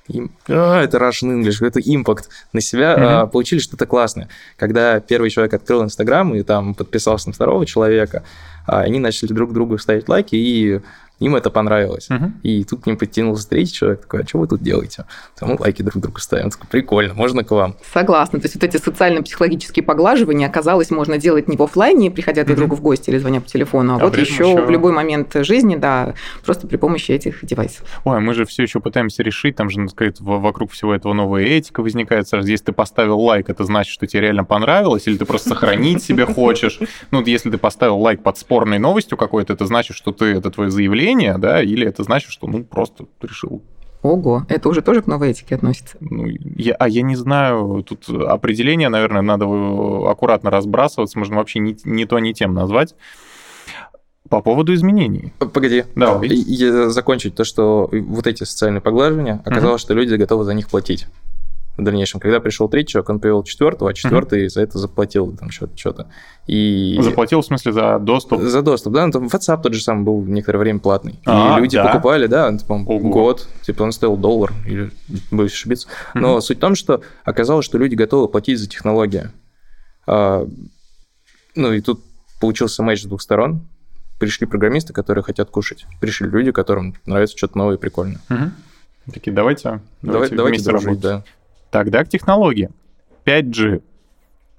[0.07, 3.21] им, а, это Russian English, это импакт на себя, mm-hmm.
[3.21, 4.29] а, получили что-то классное.
[4.57, 8.23] Когда первый человек открыл Инстаграм и там подписался на второго человека,
[8.65, 10.81] а, они начали друг другу ставить лайки, и
[11.19, 12.09] им это понравилось.
[12.09, 12.31] Угу.
[12.43, 15.05] И тут к ним подтянулся третий человек, такой, а что вы тут делаете?
[15.39, 16.49] Там мы лайки друг другу ставим.
[16.49, 17.75] такой, прикольно, можно к вам.
[17.93, 18.39] Согласна.
[18.39, 22.75] То есть вот эти социально-психологические поглаживания, оказалось, можно делать не в офлайне, приходя друг другу
[22.75, 25.75] в гости или звоня по телефону, а, а вот еще, еще в любой момент жизни,
[25.75, 26.13] да,
[26.45, 27.85] просто при помощи этих девайсов.
[28.03, 31.43] Ой, мы же все еще пытаемся решить, там же, ну, сказать, вокруг всего этого новая
[31.43, 32.47] этика возникает сразу.
[32.47, 36.25] Если ты поставил лайк, это значит, что тебе реально понравилось, или ты просто сохранить себе
[36.25, 36.79] хочешь.
[37.11, 40.69] Ну, если ты поставил лайк под спорной новостью какой-то, это значит, что ты, это твое
[40.69, 43.61] заявление, давление, да, или это значит, что, ну, просто решил
[44.01, 45.95] Ого, это уже тоже к новой этике относится?
[46.01, 49.45] Ну, я, а я не знаю, тут определение, наверное, надо
[50.09, 52.95] аккуратно разбрасываться, можно вообще не, не то, не тем назвать.
[54.27, 55.31] По поводу изменений.
[55.39, 56.27] Погоди, Давай.
[56.27, 59.87] я закончить то, что вот эти социальные поглаживания, оказалось, угу.
[59.87, 61.07] что люди готовы за них платить
[61.77, 62.19] в дальнейшем.
[62.19, 64.49] Когда пришел третий человек, он привел четвертого, а четвертый mm-hmm.
[64.49, 66.07] за это заплатил там что-то.
[66.45, 66.97] И...
[67.01, 68.41] Заплатил в смыслли за доступ?
[68.41, 69.05] За доступ, да.
[69.07, 71.19] Ну, там WhatsApp тот же самый был некоторое время платный.
[71.25, 71.87] А, и люди да?
[71.87, 74.91] покупали, да, он, по год, типа он стоил доллар, или
[75.31, 75.87] боюсь ошибиться.
[75.87, 76.19] Mm-hmm.
[76.19, 79.31] Но суть в том, что оказалось, что люди готовы платить за технологию.
[80.05, 80.47] А,
[81.55, 82.01] ну и тут
[82.39, 83.67] получился матч с двух сторон.
[84.19, 85.85] Пришли программисты, которые хотят кушать.
[85.99, 88.19] Пришли люди, которым нравится что-то новое и прикольное.
[88.29, 89.11] Угу.
[89.13, 91.03] Такие, давайте, давайте, давайте вместе дружить, работать.
[91.03, 91.23] да.
[91.73, 92.69] Тогда к технологии.
[93.25, 93.81] 5G.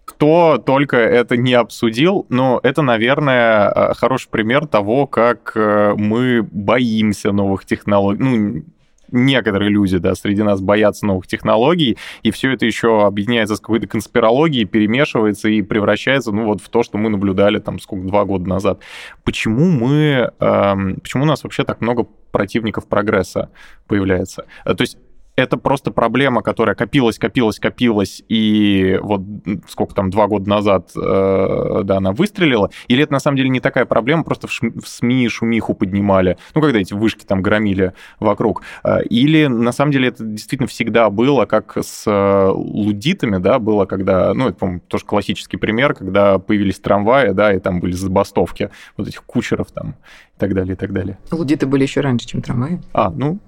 [0.05, 6.43] Кто только это не обсудил, но это, наверное, э, хороший пример того, как э, мы
[6.43, 8.21] боимся новых технологий.
[8.21, 8.65] Ну,
[9.13, 13.87] некоторые люди, да, среди нас боятся новых технологий, и все это еще объединяется с какой-то
[13.87, 18.49] конспирологией, перемешивается и превращается, ну, вот в то, что мы наблюдали там сколько, два года
[18.49, 18.81] назад.
[19.23, 23.51] Почему мы, эм, почему у нас вообще так много противников прогресса
[23.87, 24.47] появляется?
[24.65, 24.99] Э, то есть
[25.37, 29.23] это просто проблема, которая копилась, копилась, копилась, и вот
[29.69, 32.71] сколько там, два года назад, э, да, она выстрелила?
[32.89, 36.39] Или это на самом деле не такая проблема, просто в, шм, в СМИ шумиху поднимали,
[36.55, 38.63] ну, когда эти вышки там громили вокруг?
[38.85, 43.87] Э, или на самом деле это действительно всегда было, как с э, лудитами, да, было,
[43.87, 48.71] когда, ну, это, по-моему, тоже классический пример, когда появились трамваи, да, и там были забастовки
[48.97, 49.97] вот этих кучеров там
[50.37, 51.19] и так далее, и так далее.
[51.31, 52.81] Лудиты были еще раньше, чем трамваи.
[52.93, 53.41] А, ну,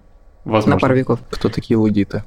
[0.47, 0.75] Возможно.
[0.75, 1.21] на пару веков.
[1.31, 2.23] Кто такие лудиты?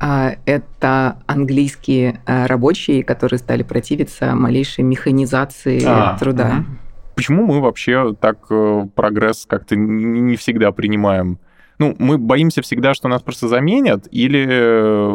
[0.00, 6.58] А, это английские а, рабочие, которые стали противиться малейшей механизации а, труда.
[6.60, 6.76] Угу.
[7.16, 11.40] Почему мы вообще так э, прогресс как-то не всегда принимаем?
[11.80, 15.10] Ну, мы боимся всегда, что нас просто заменят, или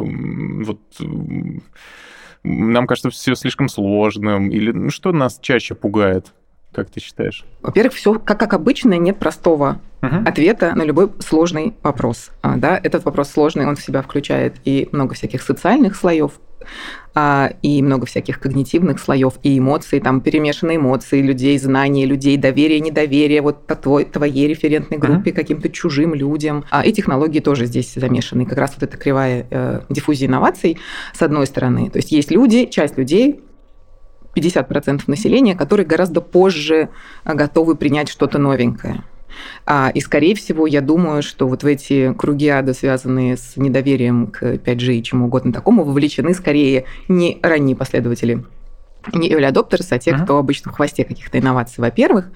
[0.65, 0.79] вот
[2.43, 6.33] нам кажется все слишком сложным, или ну, что нас чаще пугает?
[6.73, 7.45] Как ты считаешь?
[7.61, 10.27] Во-первых, все как, как обычно, нет простого uh-huh.
[10.27, 12.31] ответа на любой сложный вопрос.
[12.41, 16.39] А, да, этот вопрос сложный, он в себя включает и много всяких социальных слоев,
[17.13, 22.79] а, и много всяких когнитивных слоев и эмоций, там перемешанные эмоции людей, знания людей, доверие,
[22.79, 25.35] недоверие вот твой, твоей референтной группе, uh-huh.
[25.35, 26.65] каким-то чужим людям.
[26.71, 28.45] А, и технологии тоже здесь замешаны.
[28.45, 30.79] Как раз вот эта кривая э, диффузии инноваций
[31.13, 31.89] с одной стороны.
[31.91, 33.41] То есть есть люди, часть людей,
[34.35, 36.89] 50% населения, которые гораздо позже
[37.23, 39.03] а, готовы принять что-то новенькое.
[39.65, 44.27] А, и, скорее всего, я думаю, что вот в эти круги ада, связанные с недоверием
[44.27, 48.43] к 5G и чему угодно такому, вовлечены скорее не ранние последователи,
[49.13, 50.23] не early adopters, а те, uh-huh.
[50.23, 52.31] кто обычно в хвосте каких-то инноваций, во-первых.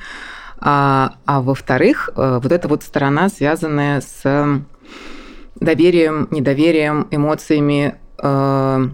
[0.59, 4.63] А, а во-вторых, э, вот эта вот сторона, связанная с
[5.59, 8.89] доверием, недоверием, эмоциями, э,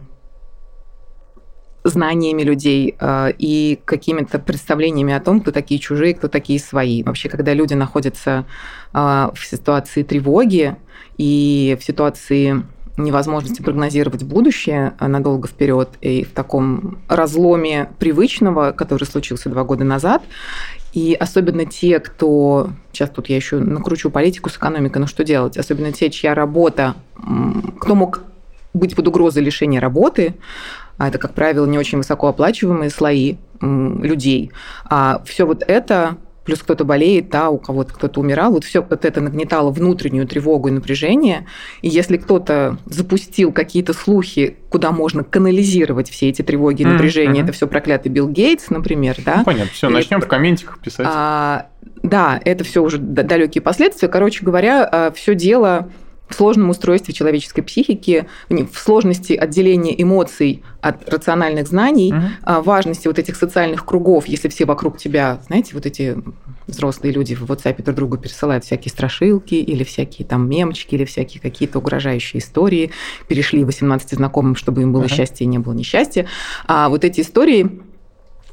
[1.83, 7.03] знаниями людей э, и какими-то представлениями о том, кто такие чужие, кто такие свои.
[7.03, 8.45] Вообще, когда люди находятся
[8.93, 10.75] э, в ситуации тревоги
[11.17, 12.63] и в ситуации
[12.95, 20.21] невозможности прогнозировать будущее надолго вперед и в таком разломе привычного, который случился два года назад.
[20.93, 22.69] И особенно те, кто...
[22.91, 25.57] Сейчас тут я еще накручу политику с экономикой, но что делать?
[25.57, 26.95] Особенно те, чья работа...
[27.79, 28.21] Кто мог
[28.73, 30.35] быть под угрозой лишения работы,
[31.03, 34.51] а это, как правило, не очень высокооплачиваемые слои людей.
[34.85, 39.05] А все вот это плюс кто-то болеет, да, у кого-то кто-то умирал, вот все вот
[39.05, 41.45] это нагнетало внутреннюю тревогу и напряжение.
[41.81, 47.43] И если кто-то запустил какие-то слухи, куда можно канализировать все эти тревоги и напряжения, mm-hmm.
[47.43, 49.37] это все проклятый Билл Гейтс, например, да.
[49.37, 51.07] Ну, понятно, все, начнем в комментиках писать.
[51.09, 51.67] А,
[52.01, 54.07] да, это все уже далекие последствия.
[54.07, 55.89] Короче говоря, а, все дело
[56.33, 62.63] в сложном устройстве человеческой психики, в сложности отделения эмоций от рациональных знаний, угу.
[62.63, 66.17] важности вот этих социальных кругов, если все вокруг тебя, знаете, вот эти
[66.65, 71.39] взрослые люди в WhatsApp друг другу пересылают всякие страшилки или всякие там мемчики или всякие
[71.39, 72.89] какие-то угрожающие истории,
[73.27, 75.09] перешли 18 знакомым, чтобы им было угу.
[75.09, 76.25] счастье и не было несчастья.
[76.65, 77.79] А вот эти истории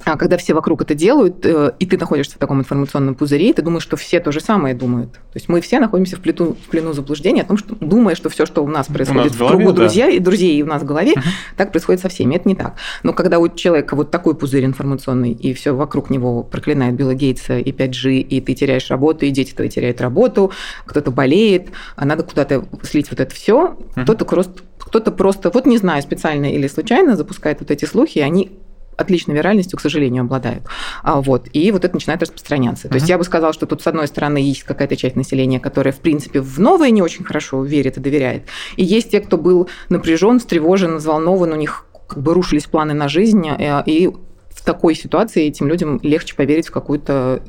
[0.04, 3.62] а когда все вокруг это делают, э, и ты находишься в таком информационном пузыре, ты
[3.62, 5.12] думаешь, что все то же самое думают.
[5.12, 8.30] То есть мы все находимся в, плену, в плену заблуждения о том, что думая, что
[8.30, 9.82] все, что у нас происходит у нас в, голове, кругу да.
[9.82, 11.22] друзья и друзей и у нас в голове, uh
[11.56, 12.36] так происходит со всеми.
[12.36, 12.74] Это не так.
[13.02, 17.58] Но когда у человека вот такой пузырь информационный, и все вокруг него проклинает Билла Гейтса
[17.58, 20.52] и 5G, и ты теряешь работу, и дети твои теряют работу,
[20.86, 25.66] кто-то болеет, а надо куда-то слить вот это все, uh кто-то просто кто-то просто, вот
[25.66, 28.58] не знаю, специально или случайно запускает вот эти слухи, и они
[29.00, 30.64] отличной виральностью, к сожалению, обладают.
[31.02, 32.88] А, вот, и вот это начинает распространяться.
[32.88, 32.96] То uh-huh.
[32.96, 36.00] есть я бы сказала, что тут, с одной стороны, есть какая-то часть населения, которая, в
[36.00, 38.44] принципе, в новое не очень хорошо верит и доверяет.
[38.76, 43.08] И есть те, кто был напряжен, встревожен, взволнован, у них как бы рушились планы на
[43.08, 47.42] жизнь, э, и в такой ситуации этим людям легче поверить в какую-то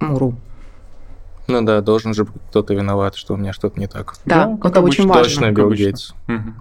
[0.00, 0.36] муру.
[1.46, 4.14] Ну да, должен же кто-то виноват, что у меня что-то не так.
[4.24, 5.24] Да, ну, это очень важно.
[5.24, 6.12] Точно Билл Гейтс.
[6.26, 6.54] Угу.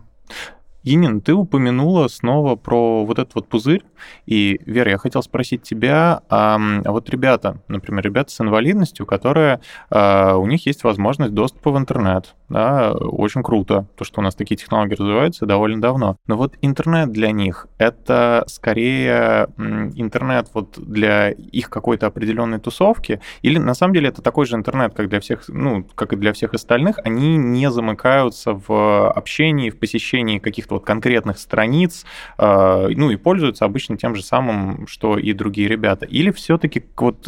[0.84, 3.84] Инин, ты упомянула снова про вот этот вот пузырь.
[4.26, 10.36] И, Вера, я хотел спросить тебя, а, вот ребята, например, ребята с инвалидностью, которые, а,
[10.36, 14.56] у них есть возможность доступа в интернет, да, очень круто, то, что у нас такие
[14.56, 16.18] технологии развиваются довольно давно.
[16.28, 23.58] Но вот интернет для них— это скорее интернет вот для их какой-то определенной тусовки, или
[23.58, 26.54] на самом деле это такой же интернет, как для всех, ну, как и для всех
[26.54, 32.06] остальных, они не замыкаются в общении, в посещении каких-то вот конкретных страниц,
[32.38, 36.06] э, ну и пользуются обычно тем же самым, что и другие ребята.
[36.06, 37.28] Или все-таки вот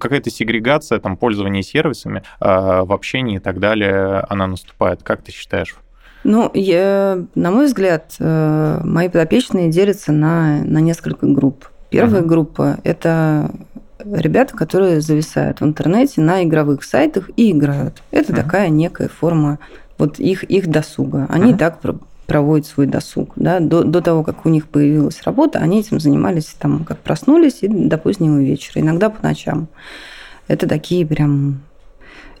[0.00, 2.44] какая-то сегрегация там пользования сервисами э,
[2.82, 5.02] в общении и так далее, она наступает.
[5.02, 5.76] Как ты считаешь?
[6.24, 11.68] Ну, я, на мой взгляд, э, мои подопечные делятся на, на несколько групп.
[11.90, 12.26] Первая uh-huh.
[12.26, 13.50] группа– это
[14.04, 18.02] ребята, которые зависают в интернете на игровых сайтах и играют.
[18.10, 18.42] Это uh-huh.
[18.42, 19.60] такая некая форма
[19.98, 21.26] вот их, их досуга.
[21.28, 21.58] Они uh-huh.
[21.58, 21.78] так
[22.26, 23.32] проводят свой досуг.
[23.36, 23.60] Да?
[23.60, 27.68] До, до того, как у них появилась работа, они этим занимались, там, как проснулись, и
[27.68, 29.68] до позднего вечера, иногда по ночам.
[30.48, 31.60] Это такие прям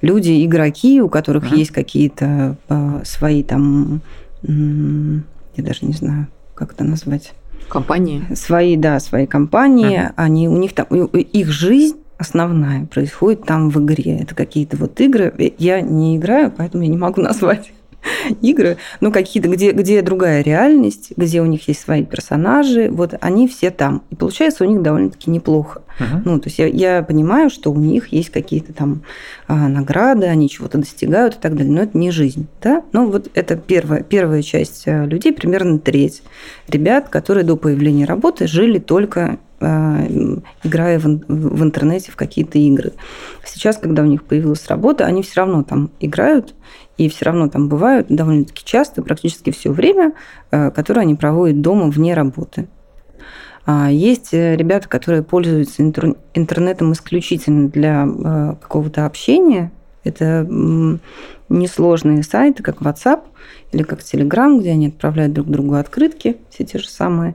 [0.00, 1.58] люди, игроки, у которых uh-huh.
[1.58, 4.00] есть какие-то э, свои там,
[4.42, 7.34] я даже не знаю, как это назвать.
[7.68, 8.22] Компании.
[8.34, 10.00] Свои, да, свои компании.
[10.00, 10.12] Uh-huh.
[10.16, 14.20] Они, у них там, их жизнь основная происходит там в игре.
[14.20, 15.54] Это какие-то вот игры.
[15.58, 17.72] Я не играю, поэтому я не могу назвать
[18.42, 23.48] игры, ну, какие-то, где, где другая реальность, где у них есть свои персонажи, вот они
[23.48, 24.02] все там.
[24.10, 25.82] И получается у них довольно-таки неплохо.
[25.98, 26.22] Uh-huh.
[26.24, 29.02] Ну, то есть я, я понимаю, что у них есть какие-то там
[29.48, 32.82] а, награды, они чего-то достигают и так далее, но это не жизнь, да?
[32.92, 36.22] Ну, вот это первая, первая часть э, людей, примерно треть
[36.68, 40.06] ребят, которые до появления работы жили только а,
[40.64, 42.92] играя в, в интернете в какие-то игры.
[43.44, 46.54] Сейчас, когда у них появилась работа, они все равно там играют,
[46.96, 50.12] и все равно там бывают довольно-таки часто, практически все время,
[50.50, 52.68] э, которые они проводят дома вне работы.
[53.66, 59.72] А есть э, ребята, которые пользуются интернетом исключительно для э, какого-то общения.
[60.04, 60.46] Это
[61.48, 63.22] несложные сайты, как WhatsApp
[63.72, 67.34] или как Telegram, где они отправляют друг другу открытки, все те же самые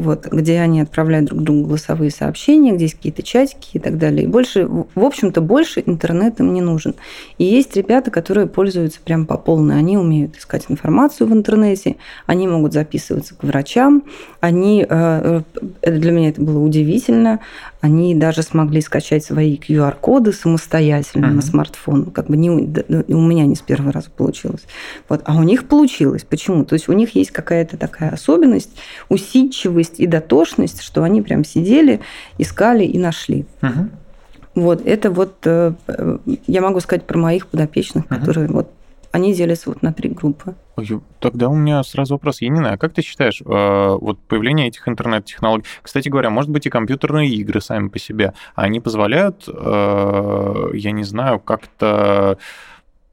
[0.00, 4.24] вот, где они отправляют друг другу голосовые сообщения, где есть какие-то чатики и так далее.
[4.24, 6.94] И больше, в общем-то, больше интернет им не нужен.
[7.38, 9.78] И есть ребята, которые пользуются прям по полной.
[9.78, 14.02] Они умеют искать информацию в интернете, они могут записываться к врачам,
[14.40, 15.42] они, э,
[15.82, 17.40] э, для меня это было удивительно,
[17.80, 21.34] они даже смогли скачать свои QR-коды самостоятельно uh-huh.
[21.34, 22.10] на смартфон.
[22.10, 24.62] Как бы не, у меня не с первого раза получилось.
[25.08, 26.24] Вот, а у них получилось.
[26.28, 26.64] Почему?
[26.64, 28.70] То есть у них есть какая-то такая особенность,
[29.08, 32.00] усидчивость и дотошность, что они прям сидели,
[32.36, 33.46] искали и нашли.
[33.62, 33.88] Uh-huh.
[34.54, 35.72] Вот, это вот, э,
[36.46, 38.18] я могу сказать про моих подопечных, uh-huh.
[38.18, 38.70] которые вот
[39.12, 40.54] они делятся вот на три группы.
[41.18, 42.40] Тогда у меня сразу вопрос.
[42.40, 45.64] Я не знаю, как ты считаешь, э, вот появление этих интернет-технологий...
[45.82, 51.04] Кстати говоря, может быть, и компьютерные игры сами по себе, они позволяют, э, я не
[51.04, 52.38] знаю, как-то...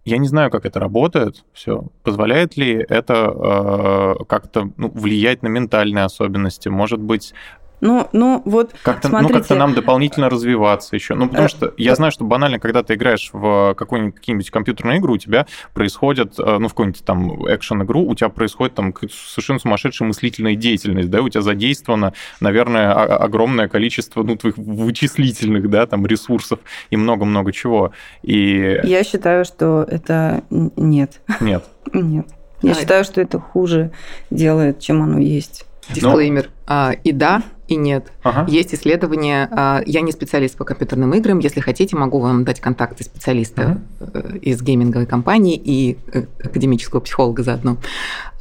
[0.06, 1.84] Я не знаю, как это работает, все.
[2.04, 6.70] Позволяет ли это э, как-то ну, влиять на ментальные особенности?
[6.70, 7.34] Может быть,
[7.80, 9.34] ну, ну вот, как-то, смотрите.
[9.34, 11.14] Ну, как-то нам дополнительно развиваться еще.
[11.14, 14.98] Ну, потому э, что я знаю, что банально, когда ты играешь в какую-нибудь, какие-нибудь компьютерную
[14.98, 19.60] игру, у тебя происходит, э, ну, в какую-нибудь там экшен-игру, у тебя происходит там совершенно
[19.60, 26.06] сумасшедшая мыслительная деятельность, да, у тебя задействовано, наверное, огромное количество, ну, твоих вычислительных, да, там,
[26.08, 26.60] ресурсов
[26.90, 27.92] и много-много чего.
[28.24, 28.80] И...
[28.84, 31.22] Я считаю, что это нет.
[31.40, 31.64] Нет.
[31.94, 32.28] Нет.
[32.64, 33.92] Я а считаю, что это хуже
[34.32, 35.67] делает, чем оно есть.
[35.94, 36.46] Дисклеймер.
[36.46, 36.52] Но...
[36.68, 38.12] А, и да, и нет.
[38.24, 38.50] Ага.
[38.50, 39.50] Есть исследования.
[39.52, 41.40] А, я не специалист по компьютерным играм.
[41.40, 44.38] Если хотите, могу вам дать контакты специалиста ага.
[44.42, 47.78] из гейминговой компании и э, академического психолога заодно.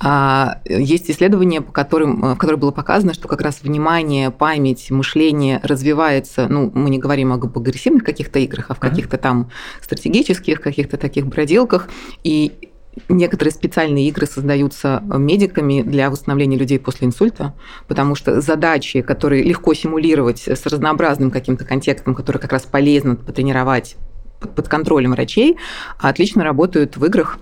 [0.00, 5.60] А, есть исследования, по которым, в которых было показано, что как раз внимание, память, мышление
[5.62, 6.46] развивается.
[6.48, 9.50] Ну, мы не говорим об агрессивных каких-то играх, а в каких-то там
[9.82, 11.88] стратегических, каких-то таких бродилках.
[12.22, 12.70] И
[13.08, 17.54] Некоторые специальные игры создаются медиками для восстановления людей после инсульта,
[17.88, 23.96] потому что задачи, которые легко симулировать с разнообразным каким-то контекстом, который как раз полезно потренировать
[24.40, 25.56] под контролем врачей,
[25.98, 27.38] отлично работают в играх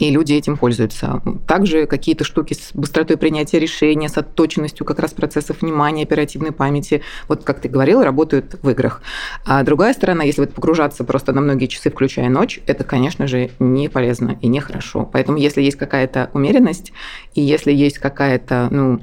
[0.00, 1.22] и люди этим пользуются.
[1.46, 7.02] Также какие-то штуки с быстротой принятия решения, с отточенностью как раз процессов внимания, оперативной памяти,
[7.28, 9.02] вот как ты говорил, работают в играх.
[9.44, 13.50] А другая сторона, если вот погружаться просто на многие часы, включая ночь, это, конечно же,
[13.58, 15.08] не полезно и нехорошо.
[15.12, 16.92] Поэтому если есть какая-то умеренность,
[17.34, 19.00] и если есть какая-то, ну,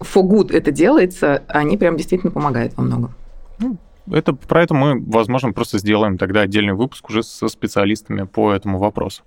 [0.00, 3.14] for good это делается, они прям действительно помогают во многом.
[4.10, 8.78] Это, про это мы, возможно, просто сделаем тогда отдельный выпуск уже со специалистами по этому
[8.78, 9.22] вопросу.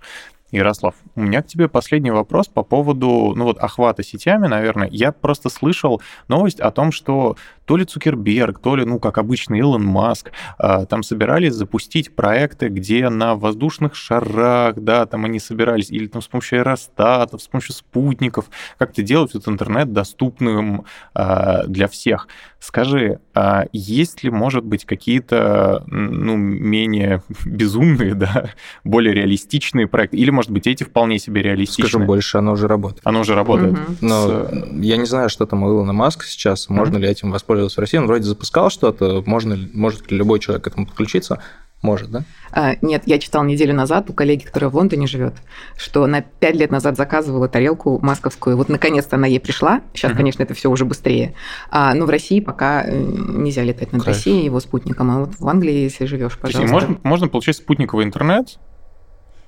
[0.52, 4.89] Ярослав, у меня к тебе последний вопрос по поводу, ну вот, охвата сетями, наверное.
[4.92, 7.38] Я просто слышал новость о том, что
[7.69, 12.69] то ли Цукерберг, то ли, ну, как обычно, Илон Маск, а, там собирались запустить проекты,
[12.69, 17.75] где на воздушных шарах, да, там они собирались, или там с помощью аэростатов, с помощью
[17.75, 18.45] спутников,
[18.79, 22.27] как-то делать этот интернет доступным а, для всех.
[22.60, 28.49] Скажи, а есть ли, может быть, какие-то, ну, менее безумные, да,
[28.84, 31.88] более реалистичные проекты, или, может быть, эти вполне себе реалистичные?
[31.88, 33.01] Скажу больше, оно уже работает.
[33.05, 33.73] Оно уже работает.
[33.73, 33.82] Угу.
[34.01, 34.51] Но С...
[34.82, 37.03] я не знаю, что там у Илона Маска сейчас, можно угу.
[37.03, 37.98] ли этим воспользоваться в России.
[37.98, 41.41] Он вроде запускал что-то, можно, может ли любой человек к этому подключиться?
[41.82, 42.24] Может, да?
[42.52, 45.36] А, нет, я читал неделю назад у коллеги, которая в Лондоне живет,
[45.78, 48.58] что она пять лет назад заказывала тарелку масковскую.
[48.58, 49.82] Вот наконец-то она ей пришла.
[49.93, 50.17] Сейчас, uh-huh.
[50.17, 51.36] конечно, это все уже быстрее.
[51.69, 54.08] А, но в России пока э, нельзя летать над Конечно.
[54.08, 55.10] Россией его спутником.
[55.10, 56.74] А вот в Англии, если живешь, пожалуйста.
[56.74, 58.60] можно, можно получить спутниковый интернет,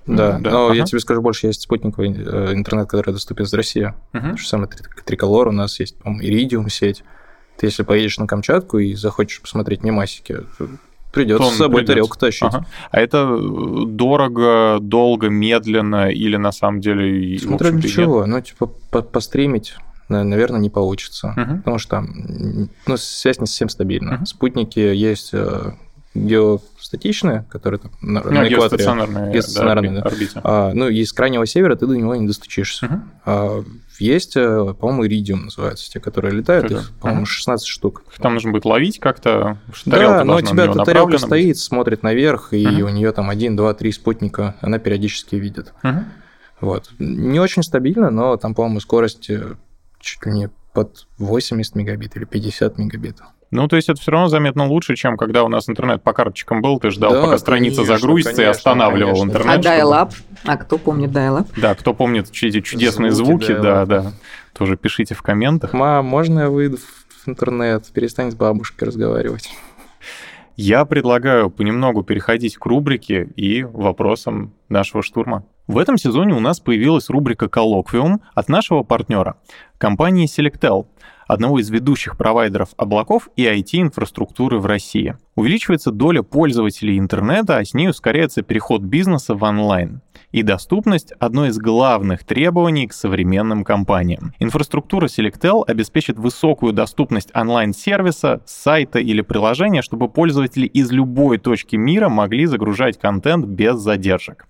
[0.05, 0.49] да, да.
[0.51, 0.75] но ага.
[0.75, 3.93] я тебе скажу больше, есть спутниковый э, интернет, который доступен из России.
[4.13, 4.31] Угу.
[4.31, 4.69] То же самое
[5.05, 7.03] Триколор у нас есть, по-моему, Iridium сеть.
[7.61, 10.39] Ты если поедешь на Камчатку и захочешь посмотреть мемасики,
[11.13, 11.93] придется с собой придется.
[11.93, 12.41] тарелку тащить.
[12.41, 12.65] Ага.
[12.89, 17.37] А это э, дорого, долго, медленно или на самом деле...
[17.37, 18.25] Смотря для чего.
[18.25, 19.75] Ну, типа, постримить
[20.09, 21.35] наверное, не получится.
[21.37, 21.57] Uh-huh.
[21.57, 24.15] Потому что там ну, связь не совсем стабильна.
[24.15, 24.25] Uh-huh.
[24.25, 25.71] Спутники есть э,
[26.15, 28.83] геостатичные, которые там на, ну, на экваторе,
[29.31, 30.41] геостационарные, да, орбите.
[30.43, 32.87] А, ну, из крайнего севера ты до него не достучишься.
[32.87, 32.99] Uh-huh.
[33.25, 33.63] А,
[34.01, 38.03] есть, э, по-моему, Iridium называются, те, которые летают, их, по-моему, 16 штук.
[38.17, 42.65] Там нужно будет ловить как-то, Да, но у тебя эта тарелка стоит, смотрит наверх, и
[42.83, 45.73] у нее там один, два, три спутника, она периодически видит.
[46.59, 46.91] Вот.
[46.99, 49.55] Не очень стабильно, но там, по-моему, скорость э,
[49.99, 53.17] чуть ли не под 80 мегабит или 50 мегабит.
[53.51, 56.61] Ну, то есть это все равно заметно лучше, чем когда у нас интернет по карточкам
[56.61, 59.29] был, ты ждал, да, пока страница конечно, загрузится конечно, и останавливал конечно.
[59.29, 59.65] интернет.
[59.65, 60.13] А dial-up?
[60.45, 61.47] А кто помнит dial-up?
[61.57, 64.13] Да, кто помнит эти чудесные звуки, звуки да, да.
[64.53, 65.73] Тоже пишите в комментах.
[65.73, 67.85] Мам, можно я выйду в интернет?
[67.93, 69.49] Перестань с бабушкой разговаривать.
[70.55, 75.45] Я предлагаю понемногу переходить к рубрике и вопросам нашего штурма.
[75.67, 79.37] В этом сезоне у нас появилась рубрика «Коллоквиум» от нашего партнера,
[79.77, 80.87] компании Selectel—
[81.27, 85.15] одного из ведущих провайдеров облаков и IT-инфраструктуры в России.
[85.35, 90.01] Увеличивается доля пользователей интернета, а с ней ускоряется переход бизнеса в онлайн.
[90.31, 94.33] И доступность— одно из главных требований к современным компаниям.
[94.39, 102.09] Инфраструктура Selectel обеспечит высокую доступность онлайн-сервиса, сайта или приложения, чтобы пользователи из любой точки мира
[102.09, 104.47] могли загружать контент без задержек.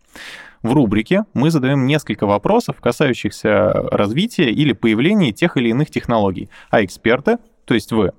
[0.63, 6.83] В рубрике мы задаем несколько вопросов, касающихся развития или появления тех или иных технологий, а
[6.83, 8.11] эксперты, то есть вы,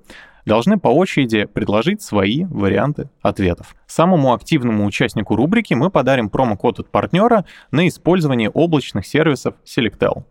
[0.45, 3.75] должны по очереди предложить свои варианты ответов.
[3.87, 10.25] Самому активному участнику рубрики мы подарим промокод от партнера на использование облачных сервисов Selectel.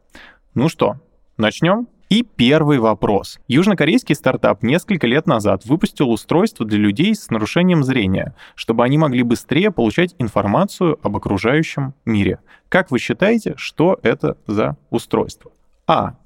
[0.54, 0.96] Ну что,
[1.38, 1.88] начнем?
[2.12, 3.40] И первый вопрос.
[3.48, 9.22] Южнокорейский стартап несколько лет назад выпустил устройство для людей с нарушением зрения, чтобы они могли
[9.22, 12.40] быстрее получать информацию об окружающем мире.
[12.68, 15.52] Как вы считаете, что это за устройство?
[15.86, 16.16] А.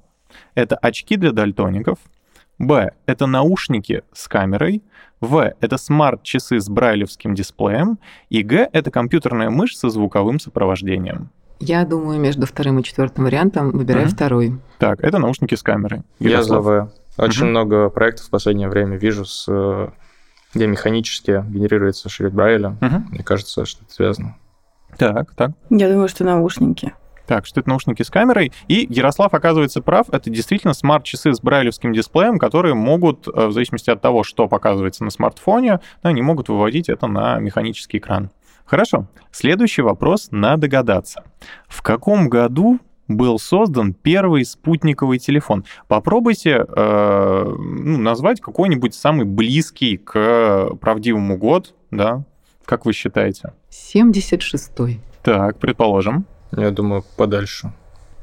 [0.55, 1.99] Это очки для дальтоников.
[2.59, 2.91] Б.
[3.05, 4.83] Это наушники с камерой.
[5.21, 5.53] В.
[5.61, 7.97] Это смарт-часы с брайлевским дисплеем.
[8.27, 8.69] И Г.
[8.73, 11.29] Это компьютерная мышь со звуковым сопровождением.
[11.59, 14.13] Я думаю, между вторым и четвертым вариантом выбираю угу.
[14.13, 14.59] второй.
[14.77, 16.03] Так, это наушники с камерой.
[16.19, 16.65] Ярослав.
[16.65, 17.49] Я за Очень угу.
[17.49, 19.47] много проектов в последнее время вижу, с,
[20.53, 22.77] где механически генерируется шрифт Брайля.
[22.81, 23.03] Угу.
[23.09, 24.37] Мне кажется, что это связано.
[24.97, 25.51] Так, так.
[25.69, 26.93] Я думаю, что наушники.
[27.27, 28.53] Так, что это наушники с камерой.
[28.69, 33.89] И Ярослав оказывается прав, это действительно смарт-часы с брайлевским дисплеем, которые могут, э, в зависимости
[33.89, 38.31] от того, что показывается на смартфоне, они могут выводить это на механический экран.
[38.67, 39.07] Хорошо.
[39.31, 41.23] Следующий вопрос на догадаться.
[41.67, 45.63] В каком году был создан первый спутниковый телефон.
[45.87, 52.25] Попробуйте э, ну, назвать какой-нибудь самый близкий к правдивому год, да?
[52.65, 53.53] Как вы считаете?
[53.71, 54.99] 76-й.
[55.23, 56.25] Так, предположим.
[56.51, 57.71] Я думаю, подальше.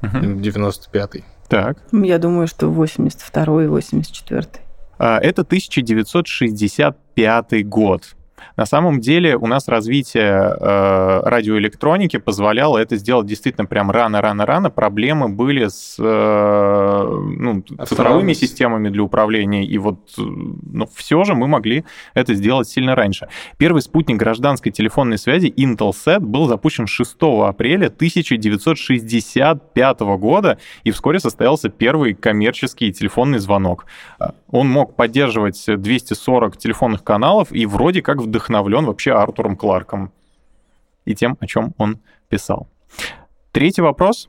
[0.03, 0.19] Угу.
[0.19, 1.25] 95-й.
[1.49, 1.79] Так.
[1.93, 4.61] Я думаю, что 82-й, 84-й.
[4.99, 8.17] Это 1965 год.
[8.57, 14.71] На самом деле у нас развитие э, радиоэлектроники позволяло это сделать действительно прям рано-рано-рано.
[14.71, 21.49] Проблемы были с э, ну, цифровыми системами для управления, и вот ну, все же мы
[21.49, 21.85] могли
[22.15, 23.29] это сделать сильно раньше.
[23.59, 27.17] Первый спутник гражданской телефонной связи Intelsat был запущен 6
[27.47, 33.87] апреля 1965 года, и вскоре состоялся первый коммерческий телефонный звонок.
[34.51, 40.13] Он мог поддерживать 240 телефонных каналов и вроде как вдохновлен вообще Артуром Кларком
[41.05, 42.69] и тем, о чем он писал.
[43.53, 44.29] Третий вопрос.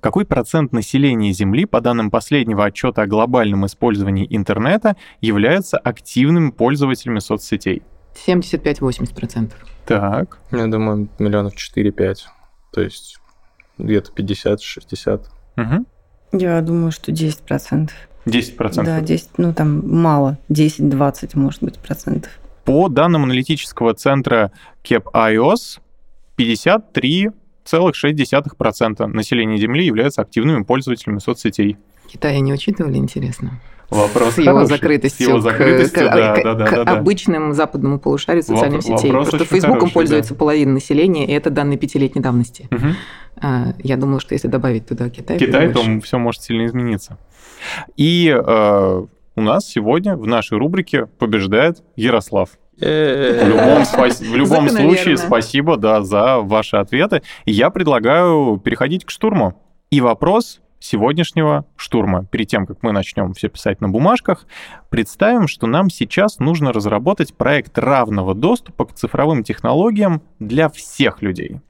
[0.00, 7.20] Какой процент населения Земли, по данным последнего отчета о глобальном использовании интернета, являются активными пользователями
[7.20, 7.82] соцсетей?
[8.26, 9.52] 75-80%.
[9.86, 10.38] Так.
[10.50, 12.16] Я думаю, миллионов 4-5.
[12.72, 13.18] То есть
[13.78, 15.24] где-то 50-60.
[15.56, 15.86] Угу.
[16.32, 17.90] Я думаю, что 10%.
[18.26, 18.84] 10%?
[18.84, 22.30] Да, 10, ну там мало, 10-20, может быть, процентов.
[22.64, 24.52] По данным аналитического центра
[24.84, 25.80] CAP-IOS,
[26.38, 31.76] 53,6% населения Земли являются активными пользователями соцсетей.
[32.08, 33.60] Китая не учитывали, интересно?
[33.92, 37.52] Вопрос с его закрытостью, с его закрытостью к, да, к, да, да, к да, обычным
[37.52, 39.10] западному полушарию социальных Воп- сетей.
[39.10, 40.38] Потому что Фейсбуком хороший, пользуется да.
[40.38, 42.68] половина населения, и это данные пятилетней давности.
[42.70, 43.76] Угу.
[43.82, 47.18] Я думала, что если добавить туда Китай, Китай, то все может сильно измениться.
[47.96, 49.06] И э,
[49.36, 52.50] у нас сегодня в нашей рубрике побеждает Ярослав.
[52.76, 57.22] В любом, в любом случае, спасибо да, за ваши ответы.
[57.44, 59.60] Я предлагаю переходить к штурму.
[59.90, 62.24] И вопрос сегодняшнего штурма.
[62.26, 64.46] Перед тем, как мы начнем все писать на бумажках,
[64.90, 71.60] представим, что нам сейчас нужно разработать проект равного доступа к цифровым технологиям для всех людей.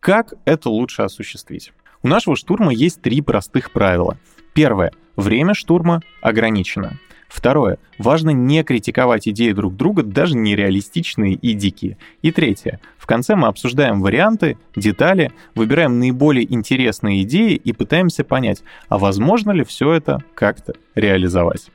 [0.00, 1.72] Как это лучше осуществить?
[2.02, 4.18] У нашего штурма есть три простых правила.
[4.54, 4.92] Первое.
[5.16, 6.98] Время штурма ограничено.
[7.28, 7.78] Второе.
[7.98, 11.98] Важно не критиковать идеи друг друга, даже нереалистичные и дикие.
[12.22, 12.80] И третье.
[12.98, 19.50] В конце мы обсуждаем варианты, детали, выбираем наиболее интересные идеи и пытаемся понять, а возможно
[19.50, 21.70] ли все это как-то реализовать.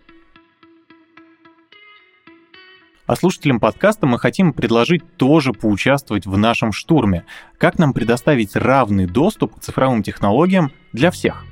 [3.08, 7.26] А слушателям подкаста мы хотим предложить тоже поучаствовать в нашем штурме.
[7.58, 11.44] Как нам предоставить равный доступ к цифровым технологиям для всех?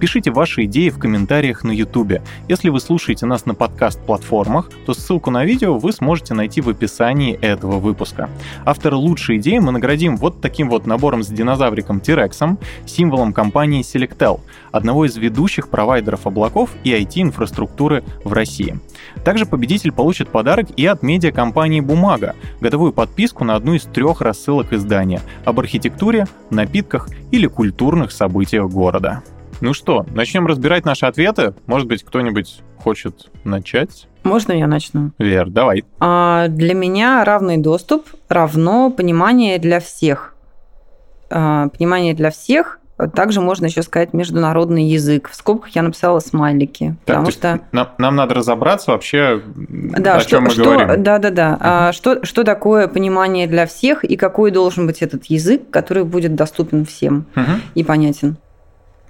[0.00, 2.22] Пишите ваши идеи в комментариях на YouTube.
[2.48, 7.34] Если вы слушаете нас на подкаст-платформах, то ссылку на видео вы сможете найти в описании
[7.34, 8.30] этого выпуска.
[8.64, 14.40] Автора лучшей идеи мы наградим вот таким вот набором с динозавриком T-Rex, символом компании Selectel,
[14.72, 18.80] одного из ведущих провайдеров облаков и IT-инфраструктуры в России.
[19.22, 24.72] Также победитель получит подарок и от медиакомпании «Бумага», годовую подписку на одну из трех рассылок
[24.72, 29.22] издания об архитектуре, напитках или культурных событиях города.
[29.60, 31.52] Ну что, начнем разбирать наши ответы.
[31.66, 34.08] Может быть, кто-нибудь хочет начать?
[34.22, 35.10] Можно я начну?
[35.18, 35.84] Вер, давай.
[35.98, 40.34] А, для меня равный доступ равно понимание для всех.
[41.28, 42.78] А, понимание для всех
[43.14, 45.28] также можно еще сказать международный язык.
[45.30, 46.96] В скобках я написала смайлики.
[47.04, 51.02] Так, потому что нам, нам надо разобраться вообще, да, о что, чем мы что, говорим.
[51.02, 51.50] Да, да, да.
[51.52, 51.58] Uh-huh.
[51.60, 56.34] А, что, что такое понимание для всех и какой должен быть этот язык, который будет
[56.34, 57.60] доступен всем uh-huh.
[57.74, 58.36] и понятен.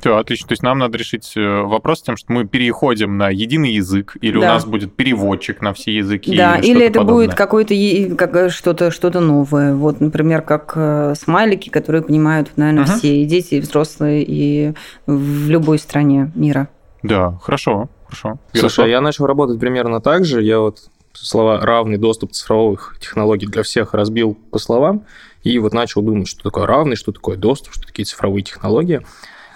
[0.01, 0.49] Все, отлично.
[0.49, 4.17] То есть нам надо решить э, вопрос с тем, что мы переходим на единый язык,
[4.21, 4.39] или да.
[4.39, 6.35] у нас будет переводчик на все языки.
[6.37, 7.27] Да, или, или это подобное.
[7.27, 7.75] будет какое-то
[8.17, 9.75] как, э, что-то что новое.
[9.75, 12.93] Вот, например, как э, смайлики, которые понимают, наверное, угу.
[12.93, 14.73] все, и дети, и взрослые, и
[15.07, 16.69] в любой стране мира.
[17.03, 18.39] Да, хорошо, хорошо.
[18.55, 20.43] Слушай, а я начал работать примерно так же.
[20.43, 25.05] Я вот слова «равный доступ цифровых технологий для всех» разбил по словам,
[25.43, 29.03] и вот начал думать, что такое равный, что такое доступ, что такие цифровые технологии.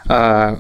[0.09, 0.59] А,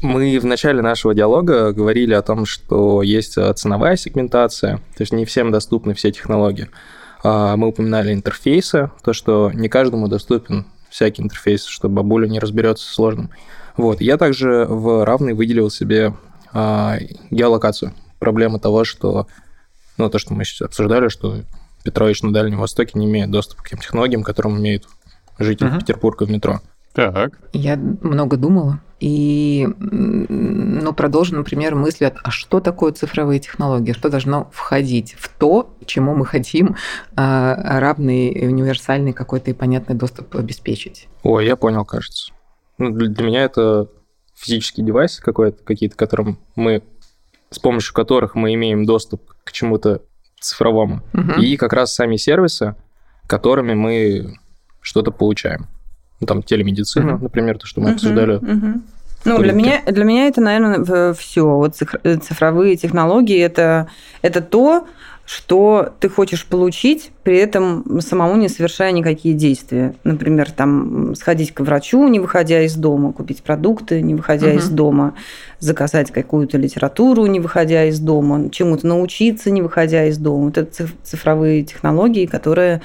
[0.00, 5.12] мы в начале нашего диалога говорили о том, что есть а, ценовая сегментация, то есть
[5.12, 6.68] не всем доступны все технологии.
[7.22, 12.86] А, мы упоминали интерфейсы, то, что не каждому доступен всякий интерфейс, что бабуля не разберется
[12.86, 13.30] с сложным.
[13.76, 14.00] Вот.
[14.00, 16.14] Я также в равный выделил себе
[17.30, 17.94] геолокацию.
[18.18, 19.26] Проблема того, что,
[19.96, 21.36] ну, то, что мы сейчас обсуждали, что
[21.82, 24.86] Петрович на Дальнем Востоке не имеет доступа к тем технологиям, которым имеют
[25.38, 25.80] жители uh-huh.
[25.80, 26.60] Петербурга в метро.
[26.92, 27.38] Так.
[27.52, 28.80] Я много думала.
[29.00, 33.92] И ну, продолжу, например, мысль, а что такое цифровые технологии?
[33.92, 36.76] Что должно входить в то, чему мы хотим
[37.16, 41.08] а, равный, универсальный какой-то и понятный доступ обеспечить?
[41.24, 42.32] Ой, я понял, кажется.
[42.78, 43.88] Ну, для, для меня это
[44.36, 46.84] физический девайс какой-то, какие-то, которым мы,
[47.50, 50.02] с помощью которых мы имеем доступ к чему-то
[50.38, 51.02] цифровому.
[51.12, 51.40] Угу.
[51.40, 52.76] И как раз сами сервисы,
[53.26, 54.36] которыми мы
[54.80, 55.66] что-то получаем
[56.22, 57.22] ну, там телемедицина, uh-huh.
[57.22, 57.94] например, то, что мы uh-huh.
[57.94, 58.38] обсуждали.
[58.38, 58.80] Uh-huh.
[59.24, 61.44] Ну, для меня, для меня это, наверное, все.
[61.44, 63.88] Вот цифровые технологии это,
[64.22, 64.86] это то,
[65.24, 69.94] что ты хочешь получить, при этом самому не совершая никакие действия.
[70.04, 74.58] Например, там сходить к врачу, не выходя из дома, купить продукты, не выходя uh-huh.
[74.58, 75.14] из дома,
[75.58, 80.44] заказать какую-то литературу, не выходя из дома, чему-то научиться, не выходя из дома.
[80.46, 82.80] Вот это цифровые технологии, которые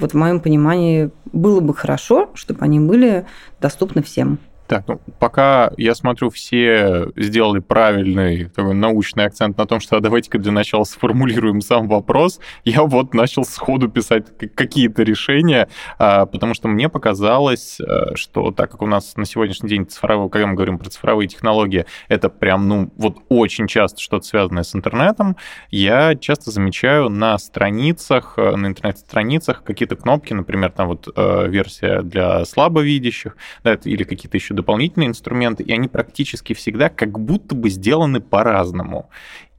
[0.00, 3.26] вот в моем понимании было бы хорошо, чтобы они были
[3.60, 4.38] доступны всем.
[4.70, 10.00] Так, ну, пока я смотрю, все сделали правильный такой научный акцент на том, что а
[10.00, 15.68] давайте-ка для начала сформулируем сам вопрос, я вот начал сходу писать какие-то решения,
[15.98, 20.30] а, потому что мне показалось, э, что так как у нас на сегодняшний день цифровые,
[20.30, 24.72] когда мы говорим про цифровые технологии, это прям, ну, вот очень часто что-то связанное с
[24.76, 25.36] интернетом,
[25.72, 32.02] я часто замечаю на страницах, э, на интернет-страницах какие-то кнопки, например, там вот э, версия
[32.02, 37.70] для слабовидящих, да, или какие-то еще дополнительные инструменты, и они практически всегда как будто бы
[37.70, 39.08] сделаны по-разному.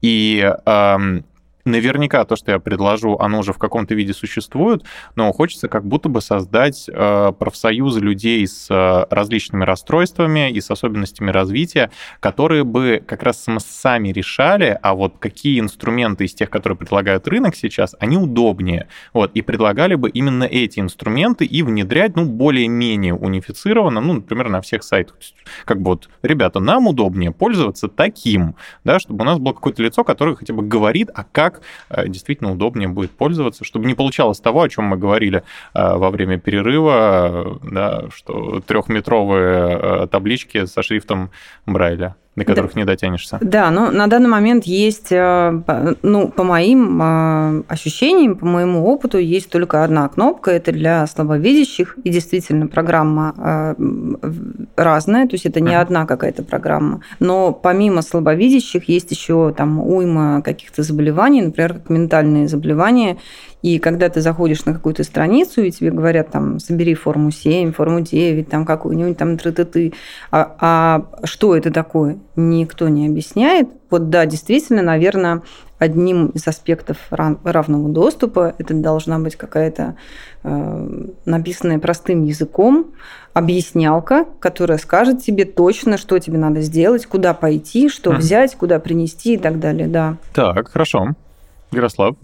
[0.00, 1.24] И эм,
[1.64, 4.84] наверняка то, что я предложу, оно уже в каком-то виде существует,
[5.14, 10.70] но хочется как будто бы создать э, профсоюзы людей с э, различными расстройствами и с
[10.70, 11.90] особенностями развития,
[12.20, 17.54] которые бы как раз сами решали, а вот какие инструменты из тех, которые предлагает рынок
[17.56, 18.88] сейчас, они удобнее.
[19.12, 24.60] Вот, и предлагали бы именно эти инструменты и внедрять, ну, более-менее унифицированно, ну, например, на
[24.60, 25.16] всех сайтах.
[25.64, 30.04] Как бы вот, ребята, нам удобнее пользоваться таким, да, чтобы у нас было какое-то лицо,
[30.04, 34.40] которое хотя бы говорит, а как как э, действительно удобнее будет пользоваться, чтобы не получалось
[34.40, 35.42] того, о чем мы говорили
[35.74, 41.30] э, во время перерыва, да, что трехметровые э, таблички со шрифтом
[41.66, 42.80] Брайля до которых да.
[42.80, 43.38] не дотянешься.
[43.40, 49.84] Да, но на данный момент есть, ну, по моим ощущениям, по моему опыту, есть только
[49.84, 53.74] одна кнопка, это для слабовидящих, и действительно программа
[54.76, 57.02] разная, то есть это не одна какая-то программа.
[57.20, 63.18] Но помимо слабовидящих есть еще там уйма каких-то заболеваний, например, как ментальные заболевания,
[63.62, 68.00] и когда ты заходишь на какую-то страницу, и тебе говорят, там, собери форму 7, форму
[68.00, 69.92] 9, там, какую-нибудь там тры-ты-ты,
[70.30, 72.18] а, а что это такое?
[72.34, 73.68] Никто не объясняет.
[73.88, 75.42] Вот да, действительно, наверное,
[75.78, 79.96] одним из аспектов равного доступа это должна быть какая-то
[80.44, 82.92] э, написанная простым языком
[83.32, 88.16] объяснялка, которая скажет тебе точно, что тебе надо сделать, куда пойти, что хм.
[88.16, 90.16] взять, куда принести и так далее, да.
[90.34, 91.08] Так, хорошо.
[91.70, 92.16] Ярослав,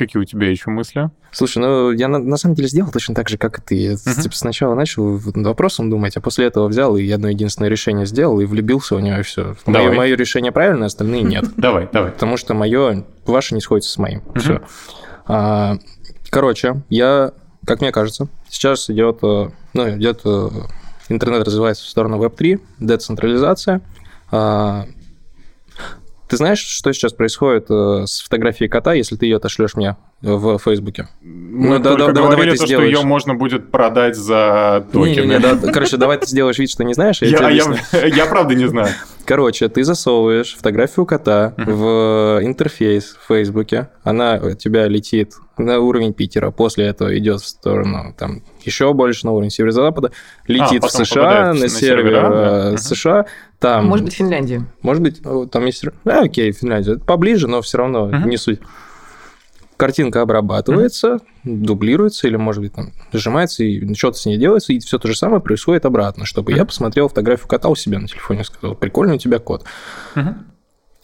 [0.00, 1.10] Какие у тебя еще мысли?
[1.30, 3.74] Слушай, ну я на, на самом деле сделал точно так же, как и ты.
[3.74, 4.22] Я uh-huh.
[4.22, 8.46] типа, сначала начал вопросом думать, а после этого взял и одно единственное решение сделал и
[8.46, 9.56] влюбился в него, и все.
[9.66, 11.44] Мое, мое решение правильное, остальные нет.
[11.58, 12.12] Давай, давай.
[12.12, 14.22] Потому что мое, ваше не сходится с моим.
[14.36, 14.62] Все.
[15.26, 15.76] А,
[16.30, 17.32] короче, я,
[17.66, 20.48] как мне кажется, сейчас идет, э, ну, идет э,
[21.10, 23.82] интернет развивается в сторону Web3, децентрализация.
[26.30, 29.96] А, ты знаешь, что сейчас происходит э, с фотографией кота, если ты ее отошлешь мне
[30.22, 31.08] в Фейсбуке.
[31.22, 35.22] Мы ну, да, говорили давай то, что ее можно будет продать за токены.
[35.22, 37.22] Не, не, не, да, короче, давай ты сделаешь вид, что не знаешь.
[37.22, 38.88] Я, я, я, я правда не знаю.
[39.24, 46.12] Короче, ты засовываешь фотографию кота в интерфейс в Фейсбуке, она у тебя летит на уровень
[46.12, 50.10] Питера, после этого идет в сторону там еще больше на уровень северо-запада,
[50.46, 52.72] летит а, в США, на, на сервер да?
[52.72, 53.26] Э, США,
[53.60, 53.86] там...
[53.86, 54.66] Может быть, Финляндия.
[54.82, 55.84] Может быть, там есть...
[56.04, 56.96] А, окей, Финляндия.
[56.96, 58.26] поближе, но все равно uh-huh.
[58.26, 58.60] не суть
[59.80, 61.64] картинка обрабатывается, mm-hmm.
[61.64, 65.16] дублируется или, может быть, там сжимается, и что-то с ней делается, и все то же
[65.16, 66.56] самое происходит обратно, чтобы mm-hmm.
[66.56, 69.64] я посмотрел фотографию кота у себя на телефоне и сказал, прикольный у тебя кот.
[70.16, 70.34] Mm-hmm.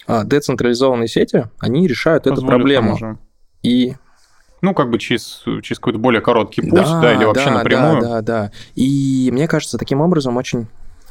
[0.08, 3.18] А децентрализованные сети, они решают Позволят эту проблему.
[3.62, 3.94] И
[4.60, 8.00] ну, как бы через, через какой-то более короткий путь, да, да или вообще да, напрямую.
[8.02, 8.52] Да, да, да.
[8.74, 10.66] И мне кажется, таким образом очень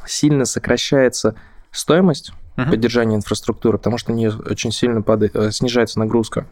[0.06, 1.34] сильно сокращается
[1.70, 2.70] стоимость uh-huh.
[2.70, 6.46] поддержания инфраструктуры, потому что у нее очень сильно падает, э, снижается нагрузка.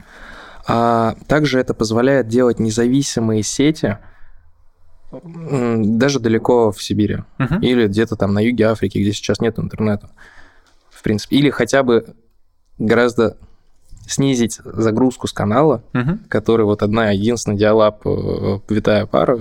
[0.66, 3.98] А также это позволяет делать независимые сети
[5.22, 7.60] даже далеко в Сибири uh-huh.
[7.60, 10.10] или где-то там на юге Африки, где сейчас нет интернета,
[10.90, 12.14] в принципе, или хотя бы
[12.78, 13.36] гораздо
[14.06, 16.18] снизить загрузку с канала, uh-huh.
[16.28, 19.38] который вот одна единственная диалаб э, витая пара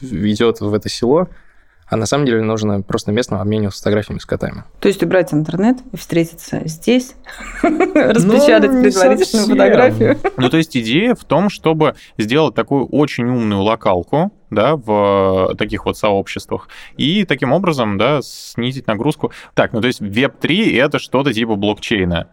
[0.00, 1.28] ведет в это село,
[1.92, 4.64] а на самом деле нужно просто местно обмениваться фотографиями с котами.
[4.80, 7.16] То есть убрать интернет и встретиться здесь,
[7.62, 10.18] распечатать ну, предварительную фотографию.
[10.38, 15.84] Ну, то есть идея в том, чтобы сделать такую очень умную локалку, да, в таких
[15.84, 19.30] вот сообществах, и таким образом, да, снизить нагрузку.
[19.52, 22.28] Так, ну то есть Web3— это что-то типа блокчейна.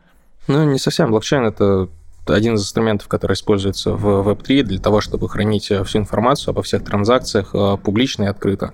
[0.48, 1.12] Ну, не совсем.
[1.12, 1.90] Блокчейн— это
[2.28, 6.86] один из инструментов, который используется в Web3 для того, чтобы хранить всю информацию обо всех
[6.86, 8.74] транзакциях э, публично и открыто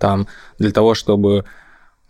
[0.00, 0.26] там
[0.58, 1.44] для того, чтобы,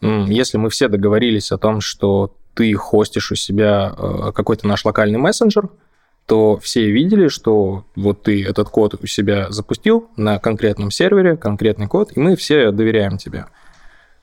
[0.01, 5.18] если мы все договорились о том, что ты хостишь у себя э, какой-то наш локальный
[5.18, 5.68] мессенджер,
[6.26, 11.88] то все видели, что вот ты этот код у себя запустил на конкретном сервере, конкретный
[11.88, 13.47] код, и мы все доверяем тебе.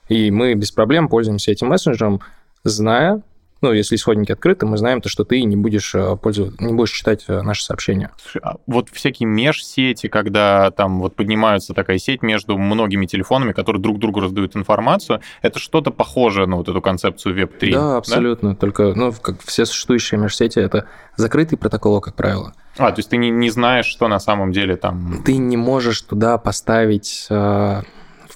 [0.07, 2.21] И мы без проблем пользуемся этим мессенджером,
[2.63, 3.21] зная,
[3.61, 6.91] ну, если исходники открыты, мы знаем то, что ты не будешь э, пользоваться, не будешь
[6.91, 8.11] читать э, наши сообщения.
[8.41, 13.99] А вот всякие межсети, когда там вот поднимаются такая сеть между многими телефонами, которые друг
[13.99, 17.73] другу раздают информацию, это что-то похожее на вот эту концепцию Web3.
[17.73, 18.51] Да, абсолютно.
[18.51, 18.55] Да?
[18.55, 22.53] Только, ну, как все существующие межсети, это закрытый протокол, как правило.
[22.77, 25.23] А, то есть ты не, не знаешь, что на самом деле там...
[25.23, 27.81] Ты не можешь туда поставить э,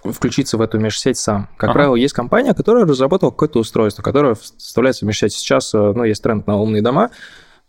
[0.04, 1.48] включиться в эту межсеть сам.
[1.58, 1.74] Как ага.
[1.74, 5.34] правило, есть компания, которая разработала какое-то устройство, которое вставляется в межсеть.
[5.34, 7.12] Сейчас, э, ну, есть тренд на умные дома,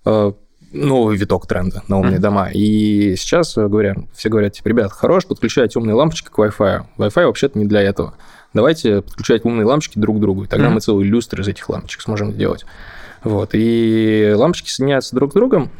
[0.04, 0.32] э,
[0.72, 2.20] новый виток тренда на умные mm-hmm.
[2.20, 2.50] дома.
[2.52, 6.84] И сейчас э, говорят, все говорят, типа, ребят, хорош подключать умные лампочки к Wi-Fi.
[6.96, 8.14] Wi-Fi вообще-то не для этого.
[8.54, 10.70] Давайте подключать умные лампочки друг к другу, и тогда mm-hmm.
[10.70, 12.64] мы целый люстр из этих лампочек сможем сделать.
[13.24, 13.50] Вот.
[13.52, 15.70] И лампочки соединяются друг с другом.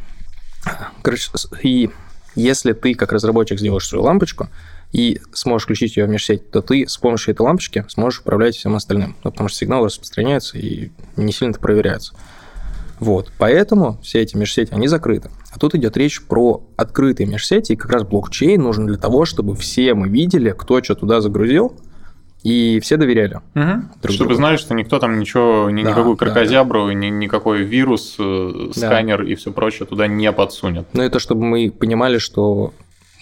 [1.03, 1.31] Короче,
[1.63, 1.91] и
[2.35, 4.49] если ты, как разработчик, сделаешь свою лампочку,
[4.93, 8.75] и сможешь включить ее в межсеть, то ты с помощью этой лампочки сможешь управлять всем
[8.75, 9.17] остальным.
[9.25, 12.15] Ну, потому что сигнал распространяется и не сильно это проверяется.
[13.01, 15.31] Вот, поэтому все эти межсети, они закрыты.
[15.51, 19.57] А тут идет речь про открытые межсети, и как раз блокчейн нужен для того, чтобы
[19.57, 21.75] все мы видели, кто что туда загрузил,
[22.45, 23.41] и все доверяли.
[23.55, 23.83] Угу.
[24.03, 24.35] Друг Чтобы другу.
[24.35, 26.95] знали, что никто там ничего, ни, да, никакую крокозябру, да, да.
[26.95, 29.31] Ни, никакой вирус, э, сканер да.
[29.31, 30.87] и все прочее туда не подсунет.
[30.93, 32.73] Ну, это чтобы мы понимали, что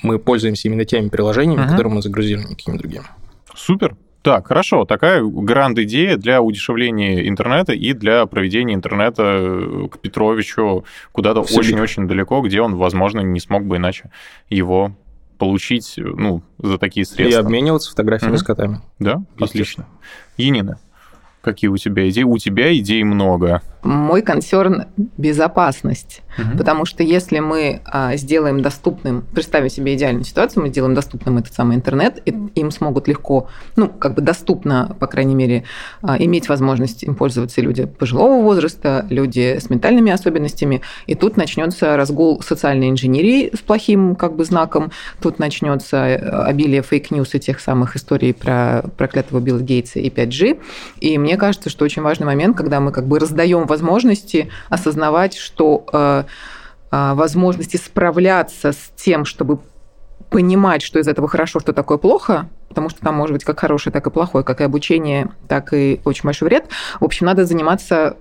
[0.03, 1.71] мы пользуемся именно теми приложениями, uh-huh.
[1.71, 3.05] которые мы загрузили, никакими другими.
[3.55, 3.97] Супер.
[4.23, 4.85] Так, хорошо.
[4.85, 12.43] Такая гранд-идея для удешевления интернета и для проведения интернета э, к Петровичу куда-то очень-очень далеко,
[12.43, 14.11] где он, возможно, не смог бы иначе
[14.51, 14.95] его
[15.39, 17.41] получить ну, за такие средства.
[17.41, 18.39] И обмениваться фотографиями mm-hmm.
[18.39, 18.81] с котами.
[18.99, 19.87] Да, отлично.
[20.37, 20.79] Енина,
[21.41, 22.25] какие у тебя идеи?
[22.25, 23.63] У тебя идей много.
[23.83, 26.23] Мой консерн– безопасность.
[26.39, 26.59] Угу.
[26.59, 31.55] Потому что если мы а, сделаем доступным, представим себе идеальную ситуацию, мы сделаем доступным этот
[31.55, 35.65] самый интернет, и им смогут легко, ну, как бы доступно, по крайней мере,
[36.03, 40.83] а, иметь возможность им пользоваться люди пожилого возраста, люди с ментальными особенностями.
[41.07, 46.83] И тут начнется разгул социальной инженерии с плохим как бы знаком, тут начнется э, обилие
[46.83, 50.61] fake news и тех самых историй про проклятого Билла Гейтса и 5G.
[51.01, 55.87] И мне кажется, что очень важный момент, когда мы как бы раздаем возможности осознавать, что
[55.93, 56.25] э,
[56.91, 59.61] э, возможности справляться с тем, чтобы
[60.29, 63.93] понимать, что из этого хорошо, что такое плохо, потому что там может быть как хорошее,
[63.93, 66.67] так и плохое, как и обучение, так и очень большой вред.
[67.01, 68.17] В общем, надо заниматься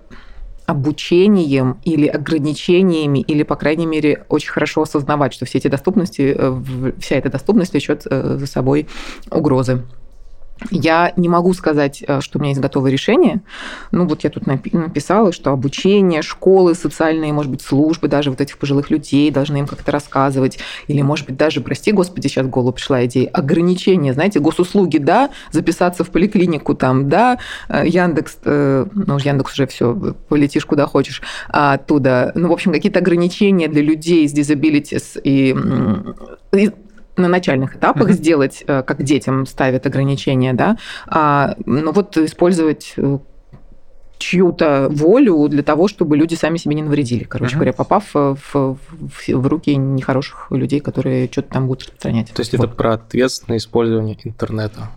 [0.66, 6.92] обучением или ограничениями, или, по крайней мере, очень хорошо осознавать, что все эти доступности, э,
[7.00, 8.88] вся эта доступность влечет за собой
[9.32, 9.84] угрозы.
[10.72, 13.42] Я не могу сказать, э, что у меня есть готовое решение.
[13.92, 18.58] Ну, вот я тут написала, что обучение, школы, социальные, может быть, службы даже вот этих
[18.58, 20.60] пожилых людей должны им как-то рассказывать.
[20.88, 25.30] Или, может быть, даже, прости господи, сейчас в голову пришла идея, ограничения, знаете, госуслуги, да,
[25.52, 27.40] записаться в поликлинику там, да,
[27.70, 32.32] э, Яндекс, э, ну, Яндекс уже все, полетишь куда хочешь а оттуда.
[32.36, 35.56] Ну, в общем, какие-то ограничения для людей с disabilities и
[37.20, 38.14] на начальных этапах mm-hmm.
[38.14, 43.20] сделать, э, как детям ставят ограничения, да, а, ну вот использовать э,
[44.20, 47.56] чью-то волю для того, чтобы люди сами себе не навредили, короче uh-huh.
[47.56, 48.78] говоря, попав в, в,
[49.28, 52.32] в руки нехороших людей, которые что-то там будут распространять.
[52.34, 52.68] То есть вот.
[52.68, 54.90] это про ответственное использование интернета?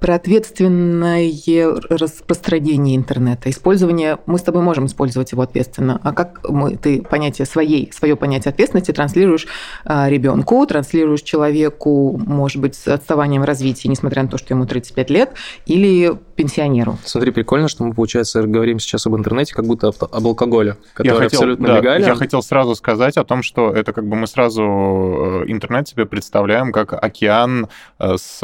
[0.00, 1.30] Про ответственное
[1.88, 7.46] распространение интернета, использование, мы с тобой можем использовать его ответственно, а как мы, ты понятие
[7.46, 9.46] своей, свое понятие ответственности транслируешь
[9.84, 15.10] а, ребенку, транслируешь человеку, может быть, с отставанием развития, несмотря на то, что ему 35
[15.10, 15.30] лет,
[15.66, 16.98] или пенсионеру.
[17.04, 21.20] Смотри, прикольно, что мы, получается, говорим сейчас об интернете как будто об алкоголе, который я
[21.24, 22.06] хотел, абсолютно да, легален.
[22.06, 26.04] Я хотел сразу сказать о том, что это как бы мы сразу э, интернет себе
[26.04, 28.40] представляем как океан э, с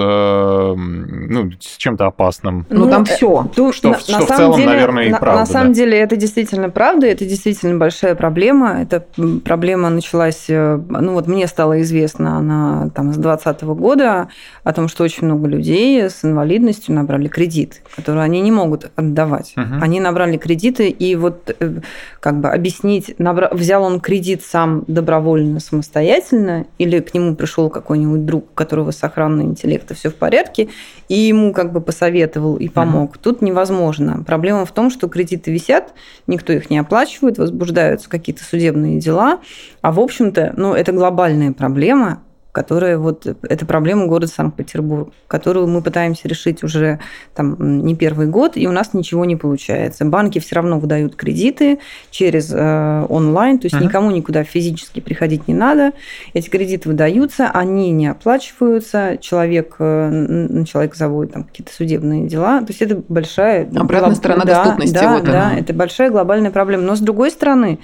[1.13, 2.67] ну, с чем-то опасным.
[2.71, 3.47] Ну, там все.
[3.55, 5.41] Тут, что, на, что на в целом, деле, наверное, и на, правда.
[5.41, 8.83] На самом деле это действительно правда, это действительно большая проблема.
[8.83, 9.05] Эта
[9.45, 14.29] проблема началась, э, ну вот мне стало известно, она там с 2020 года,
[14.65, 19.53] о том, что очень много людей с инвалидностью набрали кредит, который они не могут отдавать.
[19.57, 19.83] Угу.
[19.83, 21.81] Они набрали кредиты, и вот э,
[22.21, 23.51] как бы объяснить, набра...
[23.53, 29.45] взял он кредит сам добровольно, самостоятельно, или к нему пришел какой-нибудь друг, у которого сохранный
[29.45, 30.69] интеллект, и все в порядке,
[31.13, 33.11] и ему как бы посоветовал и помог.
[33.11, 33.19] Угу.
[33.23, 34.25] Тут невозможно.
[34.27, 35.93] Проблема в том, что кредиты висят,
[36.27, 39.41] никто их не оплачивает, возбуждаются какие-то судебные дела,
[39.83, 42.23] а в общем-то, ну, это глобальная проблема,
[42.53, 47.01] которая вот это проблема города Санкт-Петербург, которую мы пытаемся решить уже
[47.35, 50.05] там не первый год, и у нас ничего не получается.
[50.05, 51.79] Банки все равно выдают кредиты
[52.11, 53.85] через э, онлайн, то есть uh-huh.
[53.85, 55.93] никому никуда физически приходить не надо.
[56.35, 62.61] Эти кредиты выдаются, они не оплачиваются, человек э, на человека заводит там какие-то судебные дела.
[62.61, 64.17] То есть это большая обратная глоб...
[64.17, 64.95] сторона да, доступности.
[64.95, 66.83] Да, вот да, это большая глобальная проблема.
[66.83, 67.79] Но с другой стороны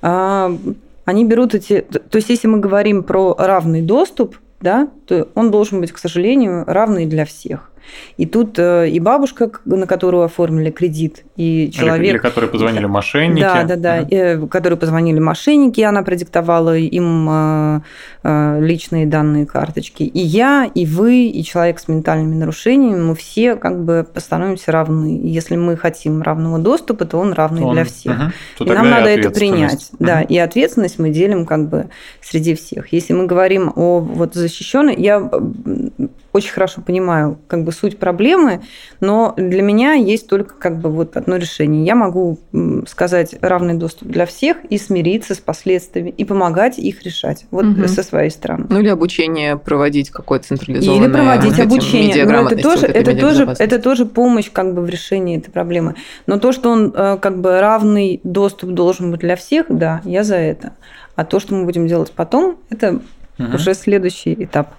[0.00, 0.56] а,
[1.04, 1.80] они берут эти...
[1.80, 6.64] То есть, если мы говорим про равный доступ, да, то он должен быть, к сожалению,
[6.66, 7.70] равный для всех.
[8.16, 12.02] И тут э, и бабушка, на которую оформили кредит, и человек...
[12.02, 13.40] Или, или которые позвонили мошенники.
[13.40, 14.46] Да, да, да, угу.
[14.48, 17.80] которые позвонили мошенники, она продиктовала им э,
[18.22, 20.02] э, личные данные карточки.
[20.02, 25.16] И я, и вы, и человек с ментальными нарушениями, мы все как бы становимся равны.
[25.18, 28.32] И если мы хотим равного доступа, то он равный он, для всех.
[28.58, 28.64] Угу.
[28.66, 29.90] И нам надо это принять.
[29.94, 30.04] Угу.
[30.04, 31.88] Да, и ответственность мы делим как бы
[32.20, 32.92] среди всех.
[32.92, 35.30] Если мы говорим о вот защищенной, я
[36.32, 38.62] очень хорошо понимаю как бы суть проблемы,
[39.00, 41.84] но для меня есть только как бы вот одно решение.
[41.84, 42.38] Я могу
[42.86, 47.86] сказать равный доступ для всех и смириться с последствиями и помогать их решать вот угу.
[47.88, 48.66] со своей стороны.
[48.68, 51.06] Ну или обучение проводить какое-то централизованное.
[51.06, 52.24] Или проводить обучение.
[52.24, 55.96] Но это тоже, это тоже, это тоже помощь как бы в решении этой проблемы.
[56.26, 60.24] Но то, что он э, как бы равный доступ должен быть для всех, да, я
[60.24, 60.72] за это.
[61.14, 63.00] А то, что мы будем делать потом, это
[63.38, 63.54] угу.
[63.54, 64.74] уже следующий этап.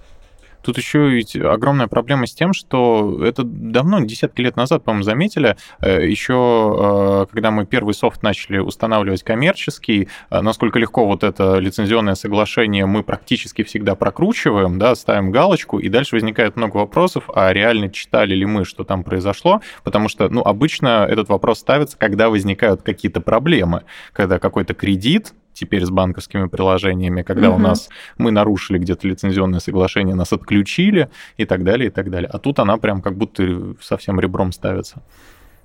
[0.64, 5.58] Тут еще ведь огромная проблема с тем, что это давно, десятки лет назад, по-моему, заметили,
[5.82, 11.58] э, еще э, когда мы первый софт начали устанавливать коммерческий, э, насколько легко вот это
[11.58, 17.52] лицензионное соглашение мы практически всегда прокручиваем, да, ставим галочку, и дальше возникает много вопросов, а
[17.52, 22.30] реально читали ли мы, что там произошло, потому что, ну, обычно этот вопрос ставится, когда
[22.30, 23.84] возникают какие-то проблемы,
[24.14, 27.58] когда какой-то кредит, теперь с банковскими приложениями, когда угу.
[27.58, 32.30] у нас мы нарушили где-то лицензионное соглашение, нас отключили и так далее, и так далее.
[32.32, 35.04] А тут она прям как будто совсем ребром ставится.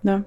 [0.02, 0.24] Да.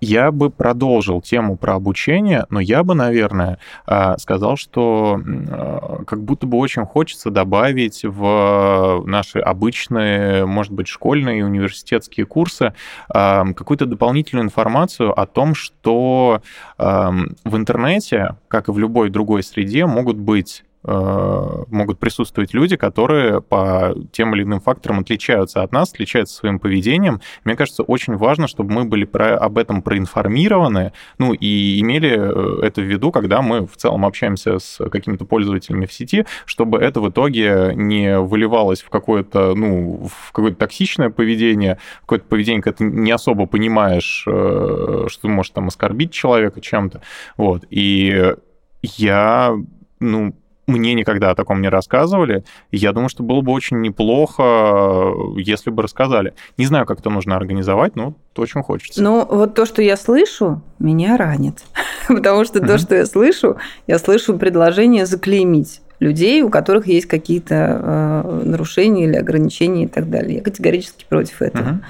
[0.00, 6.22] Я бы продолжил тему про обучение, но я бы, наверное, а, сказал, что а, как
[6.22, 12.74] будто бы очень хочется добавить в наши обычные, может быть, школьные и университетские курсы
[13.08, 16.42] а, какую-то дополнительную информацию о том, что
[16.78, 23.94] в интернете, как и в любой другой среде, могут быть могут присутствовать люди, которые по
[24.12, 27.20] тем или иным факторам отличаются от нас, отличаются своим поведением.
[27.44, 32.66] Мне кажется, очень важно, чтобы мы были про, об этом проинформированы, ну и имели э,
[32.66, 37.00] это в виду, когда мы в целом общаемся с какими-то пользователями в сети, чтобы это
[37.00, 42.84] в итоге не выливалось в какое-то, ну, в какое-то токсичное поведение, какое-то поведение, когда ты
[42.84, 47.02] не особо понимаешь, э, что ты можешь там оскорбить человека чем-то.
[47.36, 47.64] Вот.
[47.70, 48.34] И
[48.82, 49.54] я,
[50.00, 50.34] ну,
[50.68, 52.44] мне никогда о таком не рассказывали.
[52.70, 56.34] Я думаю, что было бы очень неплохо, если бы рассказали.
[56.56, 59.02] Не знаю, как это нужно организовать, но то очень хочется.
[59.02, 61.64] Ну, вот то, что я слышу, меня ранит.
[62.08, 63.56] Потому что то, что я слышу,
[63.86, 70.08] я слышу предложение заклеймить людей, у которых есть какие-то э, нарушения или ограничения и так
[70.10, 70.36] далее.
[70.36, 71.64] Я категорически против этого.
[71.64, 71.80] Uh-huh.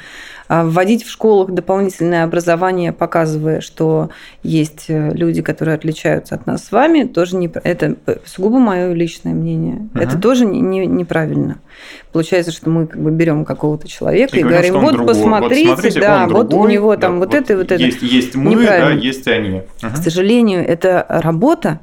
[0.49, 4.09] А вводить в школах дополнительное образование, показывая, что
[4.43, 9.35] есть э, люди, которые отличаются от нас с вами, тоже не это сугубо мое личное
[9.35, 9.89] мнение.
[9.93, 10.03] Uh-huh.
[10.03, 11.59] Это тоже не, не, неправильно.
[12.13, 15.81] Получается, что мы как бы берем какого-то человека и, и говорим, говорим вот посмотрите, вот
[15.81, 17.83] смотрите, да, вот другой, у него там да, вот, вот это и вот это.
[17.83, 19.63] Есть, есть мы, да, есть они.
[19.83, 19.95] Uh-huh.
[19.95, 21.81] К сожалению, это работа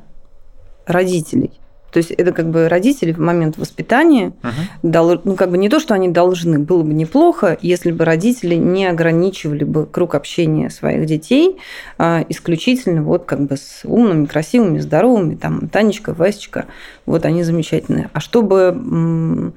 [0.88, 1.59] родителей
[1.96, 4.52] то есть это как бы родители в момент воспитания, uh-huh.
[4.84, 8.56] дол, ну как бы не то, что они должны, было бы неплохо, если бы родители
[8.56, 11.58] не ограничивали бы круг общения своих детей
[11.98, 16.66] а, исключительно вот как бы с умными, красивыми, здоровыми, там Танечка, Васечка,
[17.06, 18.10] вот они замечательные.
[18.12, 19.54] А чтобы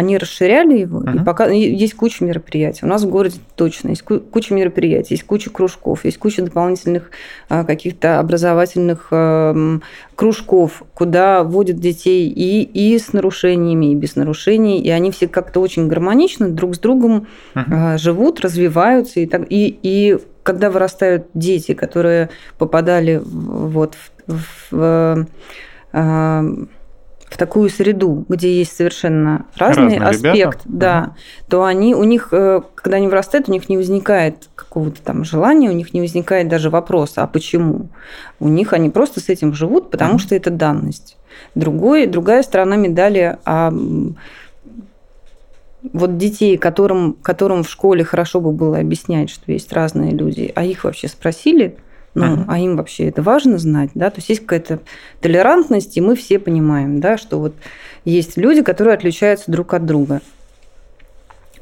[0.00, 1.20] они расширяли его, uh-huh.
[1.20, 2.84] и пока есть куча мероприятий.
[2.84, 7.10] У нас в городе точно есть куча мероприятий, есть куча кружков, есть куча дополнительных
[7.48, 9.82] а, каких-то образовательных эм,
[10.16, 15.60] кружков, куда вводят детей и, и с нарушениями, и без нарушений, и они все как-то
[15.60, 17.98] очень гармонично друг с другом uh-huh.
[17.98, 23.94] живут, развиваются, и, так, и, и когда вырастают дети, которые попадали вот
[24.26, 25.26] в, в, в
[25.92, 26.44] а,
[27.30, 30.58] в такую среду, где есть совершенно разный Разные аспект, ребята.
[30.64, 31.14] да, угу.
[31.48, 35.70] то они у них, э, когда они вырастают, у них не возникает какого-то там желания,
[35.70, 37.88] у них не возникает даже вопроса, а почему?
[38.40, 40.18] У них они просто с этим живут, потому угу.
[40.18, 41.16] что это данность.
[41.54, 43.72] Другой, другая сторона медали, а
[45.92, 50.64] вот детей, которым, которым в школе хорошо бы было объяснять, что есть разные люди, а
[50.64, 51.76] их вообще спросили–
[52.14, 52.44] ну, uh-huh.
[52.48, 54.80] а им вообще это важно знать, да, то есть есть какая-то
[55.20, 57.54] толерантность, и мы все понимаем, да, что вот
[58.04, 60.20] есть люди, которые отличаются друг от друга.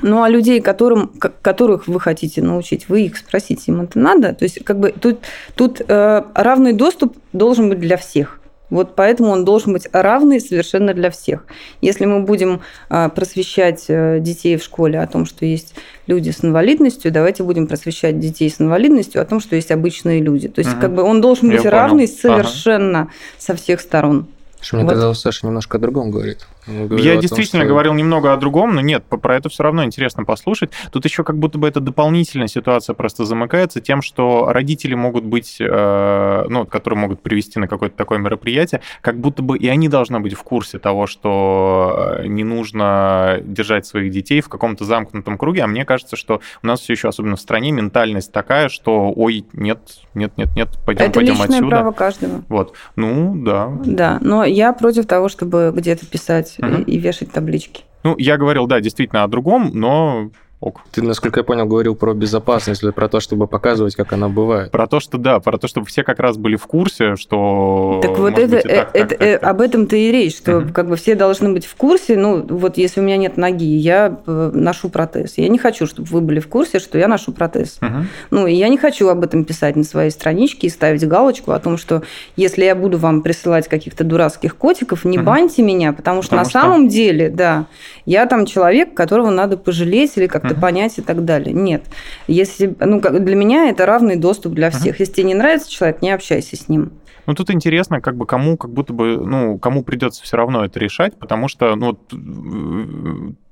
[0.01, 1.09] Ну, а людей, которым,
[1.43, 4.33] которых вы хотите научить, вы их спросите, им это надо.
[4.33, 5.19] То есть, как бы тут,
[5.57, 8.38] тут э, равный доступ должен быть для всех.
[8.71, 11.45] Вот поэтому он должен быть равный совершенно для всех.
[11.81, 12.61] Если мы будем
[12.91, 15.75] а, просвещать э, детей в школе о том, что есть
[16.07, 20.49] люди с инвалидностью, давайте будем просвещать детей с инвалидностью о том, что есть обычные люди.
[20.49, 20.81] То есть угу.
[20.81, 22.21] как бы он должен быть Я равный понял.
[22.21, 23.11] совершенно ага.
[23.39, 24.27] со всех сторон.
[24.61, 24.93] Что мне вот.
[24.93, 26.47] казалось, Саша немножко о другом говорит.
[26.69, 27.69] Я действительно том, что...
[27.69, 30.71] говорил немного о другом, но нет, про это все равно интересно послушать.
[30.93, 35.57] Тут еще как будто бы эта дополнительная ситуация просто замыкается тем, что родители могут быть,
[35.61, 40.21] э, ну, которые могут привести на какое-то такое мероприятие, как будто бы и они должны
[40.21, 45.63] быть в курсе того, что э, не нужно держать своих детей в каком-то замкнутом круге.
[45.63, 49.47] А мне кажется, что у нас все еще, особенно в стране, ментальность такая, что ой,
[49.53, 49.79] нет,
[50.15, 51.45] нет, нет, нет, пойдем, это пойдем отсюда.
[51.45, 52.43] Это личное право каждого.
[52.49, 53.73] Вот, ну, да.
[53.85, 56.83] Да, но я против того, чтобы где-то писать угу.
[56.83, 57.85] и, и вешать таблички.
[58.05, 60.31] Ну, я говорил, да, действительно о другом, но
[60.61, 60.81] ок.
[60.91, 64.71] Ты, насколько я понял, говорил про безопасность или про то, чтобы показывать, как она бывает.
[64.71, 68.01] Про то, что да, про то, чтобы все как раз были в курсе, что...
[68.03, 70.73] Так вот это, быть, так, это, как, как, об этом-то и речь, что угу.
[70.73, 72.17] как бы все должны быть в курсе.
[72.17, 75.35] Ну, вот если у меня нет ноги, я э, ношу протез.
[75.37, 77.79] Я не хочу, чтобы вы были в курсе, что я ношу протез.
[77.81, 78.07] Угу.
[78.31, 81.61] Ну, и я не хочу об этом писать на своей страничке и ставить галочку о
[81.61, 82.03] том, что
[82.37, 85.27] если я буду вам присылать каких-то дурацких котиков, не угу.
[85.27, 86.61] баньте меня, потому что потому на что...
[86.61, 87.67] самом деле, да,
[88.07, 91.53] я там человек, которого надо пожалеть или как-то как-то понять и так далее.
[91.53, 91.85] Нет.
[92.27, 94.97] Если, ну, для меня это равный доступ для всех.
[94.97, 95.01] Uh-huh.
[95.01, 96.93] Если тебе не нравится человек, не общайся с ним.
[97.27, 100.79] Ну, тут интересно, как бы кому, как будто бы, ну, кому придется все равно это
[100.79, 101.99] решать, потому что, ну,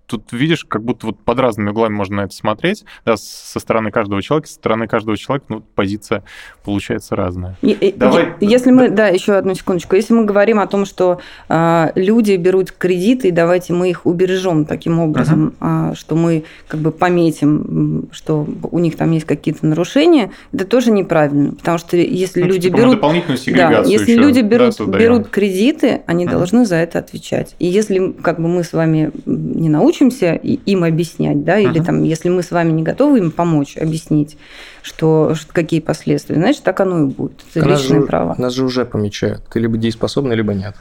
[0.07, 3.91] тут видишь, как будто вот под разными углами можно на это смотреть, да, со стороны
[3.91, 6.23] каждого человека, со стороны каждого человека, ну, позиция
[6.65, 7.57] получается разная.
[7.63, 8.35] И, Давай.
[8.41, 12.73] Если мы, да, еще одну секундочку, если мы говорим о том, что э, люди берут
[12.73, 15.93] кредиты, давайте мы их убережем таким образом, uh-huh.
[15.93, 20.91] э, что мы как бы пометим, что у них там есть какие-то нарушения, это тоже
[20.91, 25.29] неправильно, потому что если ну, люди типа берут, да, если еще, люди берут, да, берут
[25.29, 26.31] кредиты, они uh-huh.
[26.31, 27.57] должны за это отвечать.
[27.59, 31.85] И если как бы мы с вами не научим учимся им объяснять, да, или uh-huh.
[31.85, 34.37] там, если мы с вами не готовы им помочь, объяснить,
[34.83, 37.43] что, что какие последствия, значит, так оно и будет.
[37.55, 38.35] Это нас личное же, право.
[38.39, 39.43] Нас же уже помечают.
[39.53, 40.75] Ты либо дееспособный, либо нет.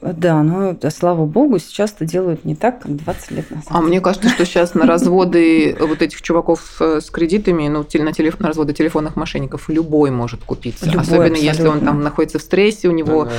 [0.00, 3.66] Да, но да, слава богу, сейчас это делают не так, как 20 лет назад.
[3.70, 8.12] А мне кажется, что сейчас на разводы вот этих чуваков э, с кредитами, ну, на,
[8.12, 8.38] телеф...
[8.38, 10.86] на разводы телефонных мошенников любой может купиться.
[10.86, 11.44] Любой, Особенно абсолютно.
[11.44, 13.36] если он там находится в стрессе, у него да, да.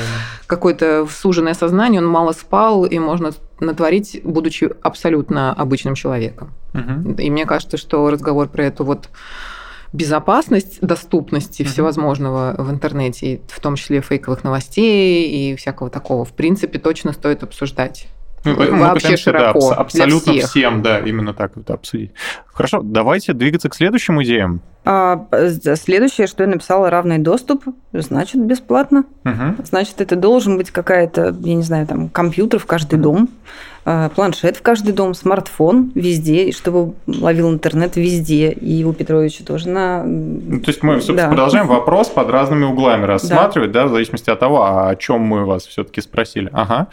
[0.48, 6.52] какое-то суженное сознание, он мало спал, и можно натворить, будучи абсолютно обычным человеком.
[6.74, 7.22] Угу.
[7.22, 9.10] И мне кажется, что разговор про эту вот
[9.94, 11.66] безопасность доступности mm-hmm.
[11.66, 17.44] всевозможного в интернете, в том числе фейковых новостей и всякого такого, в принципе, точно стоит
[17.44, 18.08] обсуждать.
[18.46, 19.70] Ну, мы вообще широко.
[19.70, 20.50] Да, абсолютно всех.
[20.50, 22.12] всем, да, именно так это обсудить.
[22.46, 24.62] Хорошо, давайте двигаться к следующим идеям.
[24.86, 25.28] А,
[25.76, 29.04] следующее, что я написала, равный доступ, значит бесплатно.
[29.26, 29.66] Угу.
[29.66, 33.30] Значит, это должен быть какая-то, я не знаю, там компьютер в каждый дом,
[33.86, 38.52] а, планшет в каждый дом, смартфон везде, чтобы ловил интернет везде.
[38.52, 40.04] И у Петровича тоже на...
[40.04, 41.28] Ну, то есть мы, собственно, да.
[41.28, 45.46] продолжаем вопрос под разными углами рассматривать, да, да в зависимости от того, о чем мы
[45.46, 46.50] вас все-таки спросили.
[46.54, 46.88] Ага.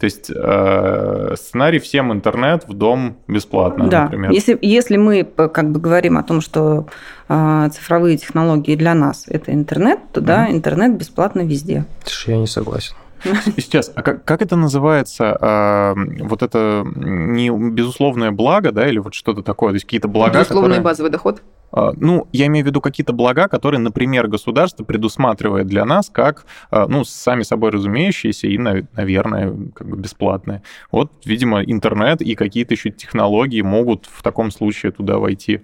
[0.00, 4.04] То есть э, сценарий всем интернет в дом бесплатно, да.
[4.04, 4.30] например.
[4.30, 6.86] Если, если мы как бы говорим о том, что
[7.28, 11.84] э, цифровые технологии для нас это интернет, то mm да, интернет бесплатно везде.
[12.26, 12.94] Я не согласен.
[13.56, 15.36] Сейчас, а как, как это называется?
[15.38, 19.70] А, вот это не безусловное благо, да, или вот что-то такое?
[19.70, 20.82] То есть какие-то блага, Безусловный которые...
[20.82, 21.42] базовый доход?
[21.72, 26.44] А, ну, я имею в виду какие-то блага, которые, например, государство предусматривает для нас как,
[26.70, 30.62] а, ну, сами собой разумеющиеся и, наверное, как бы бесплатные.
[30.90, 35.60] Вот, видимо, интернет и какие-то еще технологии могут в таком случае туда войти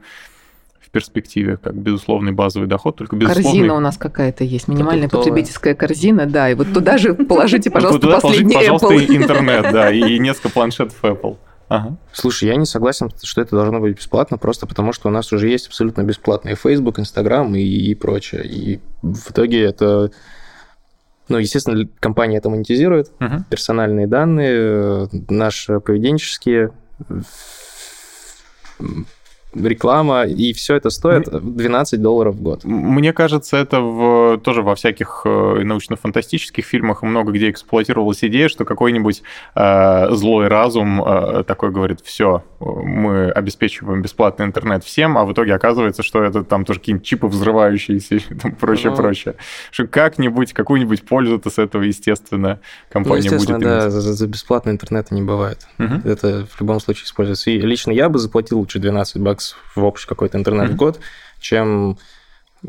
[0.80, 3.50] в перспективе, как безусловный базовый доход, только безусловный...
[3.50, 8.09] Корзина у нас какая-то есть, минимальная потребительская корзина, да, и вот туда же положите, пожалуйста,
[8.09, 11.38] последний пожалуйста, интернет, да, и несколько планшетов Apple.
[11.68, 11.96] Ага.
[12.12, 15.48] Слушай, я не согласен, что это должно быть бесплатно, просто потому что у нас уже
[15.48, 18.46] есть абсолютно бесплатные Facebook, Instagram и, и прочее.
[18.46, 20.10] И в итоге это...
[21.28, 26.70] Ну, естественно, компания это монетизирует, uh персональные данные, наши поведенческие,
[29.64, 32.64] реклама, и все это стоит 12 долларов в год.
[32.64, 38.64] Мне кажется, это в, тоже во всяких э, научно-фантастических фильмах много где эксплуатировалась идея, что
[38.64, 39.22] какой-нибудь
[39.54, 45.54] э, злой разум э, такой говорит, все, мы обеспечиваем бесплатный интернет всем, а в итоге
[45.54, 48.20] оказывается, что это там тоже какие-нибудь чипы взрывающиеся и
[48.61, 49.34] прочее, ну, прочее.
[49.70, 54.72] Что как-нибудь, какую-нибудь пользу-то с этого, естественно, компания ну, естественно, будет да, За, за бесплатный
[54.72, 55.66] интернет не бывает.
[55.78, 56.09] Угу.
[56.09, 57.50] Это в любом случае используется.
[57.50, 60.74] И лично я бы заплатил лучше 12 баксов в общий какой-то интернет mm-hmm.
[60.74, 61.01] в год,
[61.40, 61.99] чем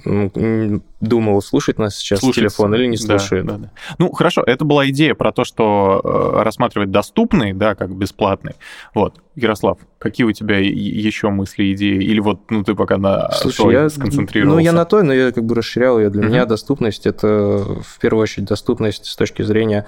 [0.04, 2.58] думал, слушать нас сейчас Слушается.
[2.58, 3.46] телефон или не слушает.
[3.46, 3.72] Да, да, да.
[3.98, 8.54] Ну, хорошо, это была идея про то, что э, рассматривать доступный, да, как бесплатный.
[8.94, 12.04] Вот, Ярослав, какие у тебя еще мысли, идеи?
[12.04, 14.56] Или вот, ну, ты пока на Слушай, той я, сконцентрировался?
[14.56, 16.10] Ну, я на той, но я как бы расширял ее.
[16.10, 16.28] Для uh-huh.
[16.28, 19.88] меня доступность– это, в первую очередь, доступность с точки зрения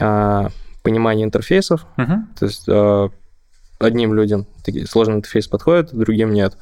[0.00, 0.48] а,
[0.82, 1.86] понимания интерфейсов.
[1.96, 2.18] Uh-huh.
[2.38, 3.10] То есть а,
[3.78, 4.46] одним людям
[4.88, 6.56] сложный интерфейс подходит, другим нет.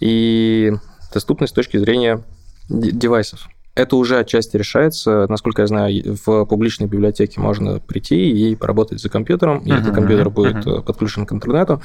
[0.00, 0.72] И
[1.12, 2.22] доступность с точки зрения
[2.68, 3.48] девайсов.
[3.74, 5.26] Это уже отчасти решается.
[5.28, 9.94] Насколько я знаю, в публичной библиотеке можно прийти и поработать за компьютером, и uh-huh, этот
[9.94, 10.30] компьютер uh-huh.
[10.30, 11.80] будет подключен к интернету.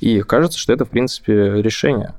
[0.00, 2.14] И кажется, что это, в принципе, решение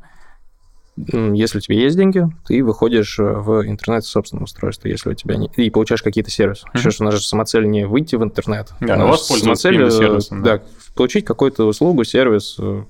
[1.07, 5.13] если у тебя есть деньги, ты выходишь э, в интернет с собственным устройством, если у
[5.13, 5.49] тебя не...
[5.55, 6.65] И получаешь какие-то сервисы.
[6.65, 6.77] Mm-hmm.
[6.77, 8.73] Еще что у нас же самоцель не выйти в интернет.
[8.81, 9.89] Да, у вас самоцель, э.
[9.89, 10.61] Да, да,
[10.99, 12.83] получить какую-то услугу, сервис, э,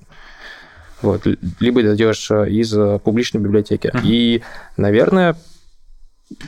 [1.04, 1.28] вот,
[1.60, 3.92] либо это делаешь из публичной библиотеки.
[3.94, 4.02] Mm-hmm.
[4.04, 4.42] И,
[4.78, 5.36] наверное,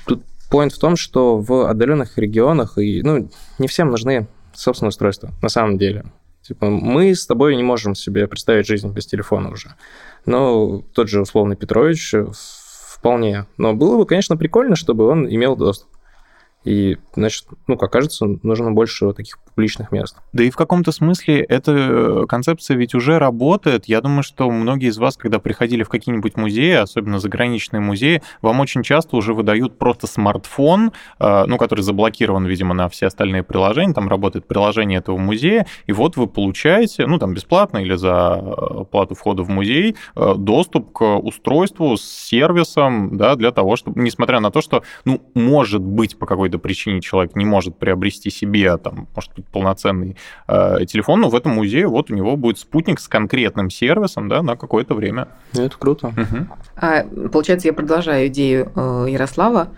[0.08, 5.30] тут point в том, что в отдаленных регионах, и, ну, не всем нужны собственные устройства,
[5.44, 6.06] на самом деле.
[6.42, 9.76] Типа, мы с тобой не можем себе представить жизнь без телефона уже.
[10.26, 12.26] Но тот же условный Петрович э,
[12.88, 13.46] вполне.
[13.58, 15.91] Но было бы, конечно, прикольно, чтобы он имел доступ.
[16.64, 20.18] И, значит, ну, как кажется, нужно больше вот таких публичных мест.
[20.32, 23.86] Да и в каком-то смысле эта э, концепция ведь уже работает.
[23.86, 28.60] Я думаю, что многие из вас, когда приходили в какие-нибудь музеи, особенно заграничные музеи, вам
[28.60, 33.94] очень часто уже выдают просто смартфон, э, ну, который заблокирован, видимо, на все остальные приложения,
[33.94, 38.86] там работает приложение этого музея, и вот вы получаете, ну, там, бесплатно или за э,
[38.86, 44.52] плату входа в музей, доступ к устройству с сервисом, да, для того, чтобы, несмотря на
[44.52, 49.34] то, что, ну, может быть, по какой-то причине человек не может приобрести себе, там, может
[49.36, 53.70] быть, полноценный э, телефон, но в этом музее вот у него будет спутник с конкретным
[53.70, 55.28] сервисом да, на какое-то время.
[55.54, 56.08] Это круто.
[56.08, 56.48] Угу.
[56.78, 59.70] А, получается, я продолжаю идею э, Ярослава.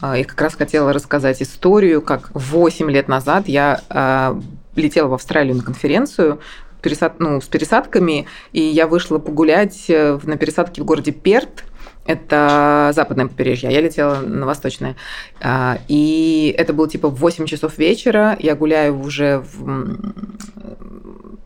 [0.00, 4.40] А, я как раз хотела рассказать историю, как 8 лет назад я э,
[4.74, 6.40] летела в Австралию на конференцию,
[6.82, 11.64] пересад, ну, с пересадками, и я вышла погулять э, на пересадке в городе Перт,
[12.04, 14.96] это западное побережье, а я летела на восточное.
[15.40, 18.36] А, и это было типа в 8 часов вечера.
[18.40, 19.98] Я гуляю уже в...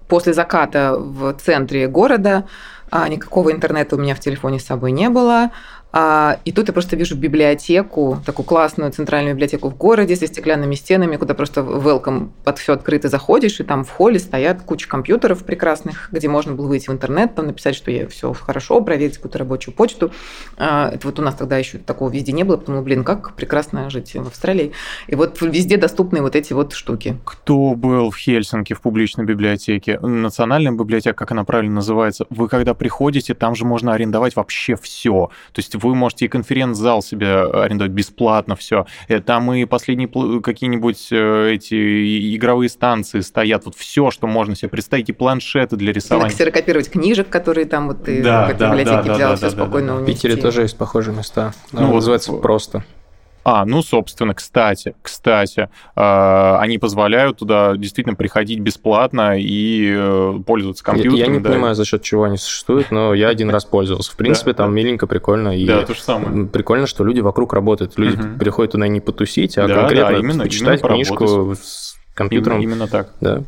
[0.08, 2.46] после заката в центре города.
[2.90, 5.50] А никакого интернета у меня в телефоне с собой не было.
[5.98, 10.74] А, и тут я просто вижу библиотеку, такую классную центральную библиотеку в городе со стеклянными
[10.74, 15.42] стенами, куда просто welcome под все открыто заходишь, и там в холле стоят куча компьютеров
[15.42, 19.38] прекрасных, где можно было выйти в интернет, там написать, что я все хорошо, проверить какую-то
[19.38, 20.12] рабочую почту.
[20.58, 23.88] А, это вот у нас тогда еще такого везде не было, потому блин, как прекрасно
[23.88, 24.72] жить в Австралии.
[25.06, 27.16] И вот везде доступны вот эти вот штуки.
[27.24, 29.98] Кто был в Хельсинки в публичной библиотеке?
[30.00, 32.26] Национальная библиотека, как она правильно называется?
[32.28, 35.30] Вы когда приходите, там же можно арендовать вообще все.
[35.54, 38.86] То есть вы можете и конференц-зал себе арендовать бесплатно, все.
[39.08, 40.08] Э, там и последние
[40.40, 45.92] какие-нибудь э, эти игровые станции стоят, вот все, что можно себе представить, и планшеты для
[45.92, 46.30] рисования.
[46.30, 49.46] Ксерокопировать книжек, которые там вот ты да, в этой да, библиотеке да, взял, да, все
[49.46, 50.02] да, спокойно да, да.
[50.02, 51.52] В Питере тоже есть похожие места.
[51.72, 52.84] Ну, вот, называется просто.
[53.48, 60.82] А, ну, собственно, кстати, кстати, э, они позволяют туда действительно приходить бесплатно и э, пользоваться
[60.82, 61.14] компьютером.
[61.14, 61.50] Я, я не да.
[61.50, 64.10] понимаю, за счет чего они существуют, но я один раз пользовался.
[64.10, 64.74] В принципе, да, там да.
[64.74, 65.56] миленько, прикольно.
[65.56, 66.48] И да, то же самое.
[66.48, 67.96] Прикольно, что люди вокруг работают.
[67.96, 68.36] Люди угу.
[68.36, 72.58] приходят туда не потусить, а да, конкретно да, именно, почитать именно книжку с компьютером.
[72.58, 73.10] Именно, именно так.
[73.20, 73.44] Да.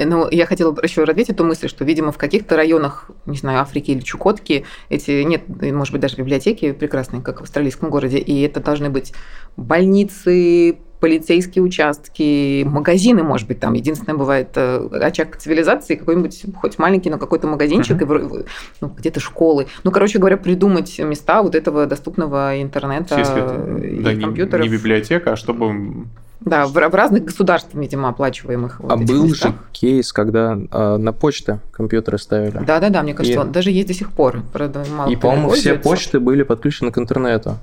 [0.00, 3.60] Э, ну, я хотела еще развить эту мысль, что, видимо, в каких-то районах, не знаю,
[3.60, 5.42] Африки или Чукотки, эти нет,
[5.72, 9.12] может быть, даже библиотеки прекрасные, как в австралийском городе, и это должны быть
[9.56, 17.08] больницы, полицейские участки, магазины, может быть, там единственное бывает э, очаг цивилизации, какой-нибудь хоть маленький,
[17.08, 18.46] но какой-то магазинчик, uh-huh.
[18.82, 19.66] ну, где-то школы.
[19.82, 24.64] Ну, короче говоря, придумать места вот этого доступного интернета Если и да, компьютеров.
[24.64, 26.06] Не, не библиотека, а чтобы
[26.40, 28.80] да, в, в разных государствах, видимо, оплачиваемых.
[28.80, 29.52] Вот а был местах.
[29.52, 32.64] же кейс, когда э, на почту компьютеры ставили.
[32.64, 33.42] Да, да, да, мне кажется, и...
[33.42, 34.42] он даже есть до сих пор.
[34.52, 37.58] Правда, мало и, по-моему, все почты были подключены к интернету.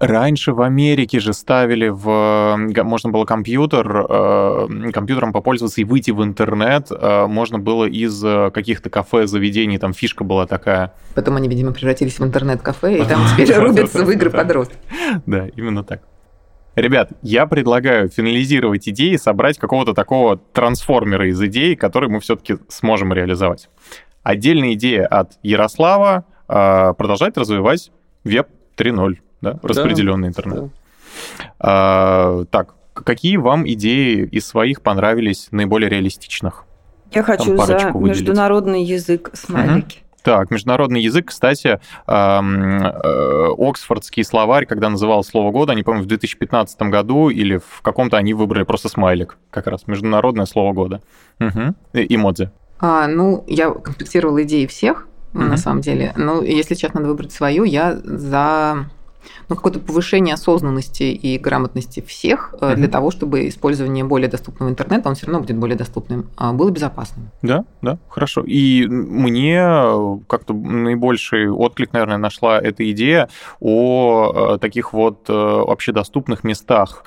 [0.00, 2.56] Раньше в Америке же ставили в...
[2.82, 6.88] Можно было компьютер, э, компьютером попользоваться и выйти в интернет.
[6.90, 10.94] Э, можно было из э, каких-то кафе, заведений, там фишка была такая.
[11.14, 14.78] Потом они, видимо, превратились в интернет-кафе, и там теперь рубятся в игры подростков.
[15.26, 16.00] Да, именно так.
[16.80, 23.12] Ребят, я предлагаю финализировать идеи, собрать какого-то такого трансформера из идей, который мы все-таки сможем
[23.12, 23.68] реализовать.
[24.22, 27.92] Отдельная идея от Ярослава э, продолжать развивать
[28.24, 30.58] веб 3.0, да, распределенный да, интернет.
[30.58, 30.70] Да.
[31.58, 36.64] А, так, какие вам идеи из своих понравились наиболее реалистичных?
[37.12, 38.20] Я хочу за выделить.
[38.20, 39.98] международный язык смайлики.
[39.98, 40.09] Угу.
[40.22, 46.82] Так, международный язык, кстати, э, Оксфордский словарь, когда называл слово года, они, по-моему, в 2015
[46.82, 51.00] году или в каком-то они выбрали просто смайлик, как раз, международное слово года.
[51.40, 51.74] Угу.
[51.94, 52.50] Эмодзи.
[52.80, 56.12] А, ну, я конспектировала идеи всех, mm на самом деле.
[56.16, 58.90] Ну, если сейчас надо выбрать свою, я за
[59.48, 62.74] ну, какое-то повышение осознанности и грамотности всех mm-hmm.
[62.76, 66.70] для того, чтобы использование более доступного интернета, он все равно будет более доступным, а было
[66.70, 67.30] безопасным.
[67.42, 68.42] Да, да, хорошо.
[68.46, 69.62] И мне
[70.28, 73.28] как-то наибольший отклик, наверное, нашла эта идея
[73.60, 77.04] о э, таких вот э, общедоступных местах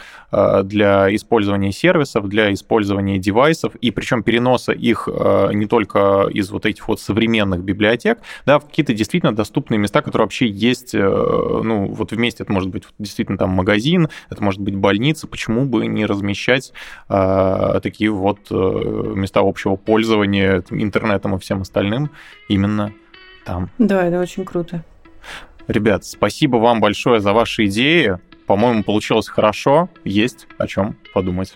[0.63, 6.87] для использования сервисов, для использования девайсов, и причем переноса их не только из вот этих
[6.87, 12.43] вот современных библиотек, да, в какие-то действительно доступные места, которые вообще есть, ну, вот вместе
[12.43, 16.73] это может быть действительно там магазин, это может быть больница, почему бы не размещать
[17.09, 22.11] э, такие вот э, места общего пользования интернетом и всем остальным
[22.49, 22.93] именно
[23.45, 23.69] там.
[23.77, 24.83] Да, это очень круто.
[25.67, 28.17] Ребят, спасибо вам большое за ваши идеи.
[28.45, 29.89] По-моему, получилось хорошо.
[30.03, 31.55] Есть о чем подумать.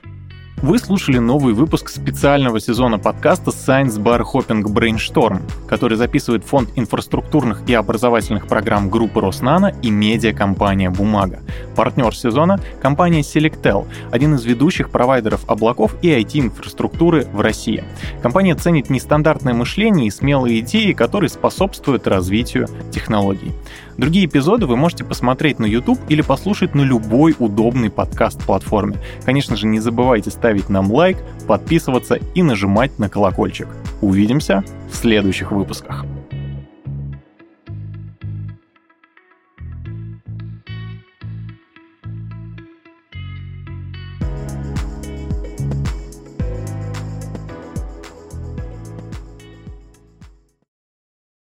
[0.63, 7.61] Вы слушали новый выпуск специального сезона подкаста Science Bar Hopping Brainstorm, который записывает фонд инфраструктурных
[7.67, 11.41] и образовательных программ группы Роснана и медиакомпания «Бумага».
[11.75, 17.83] Партнер сезона— компания Selectel, один из ведущих провайдеров облаков и IT-инфраструктуры в России.
[18.23, 23.51] Компания ценит нестандартное мышление и смелые идеи, которые способствуют развитию технологий.
[23.97, 28.97] Другие эпизоды вы можете посмотреть на YouTube или послушать на любой удобной подкаст-платформе.
[29.25, 31.17] Конечно же, не забывайте ставить нам лайк,
[31.47, 33.67] подписываться и нажимать на колокольчик.
[34.01, 36.05] Увидимся в следующих выпусках.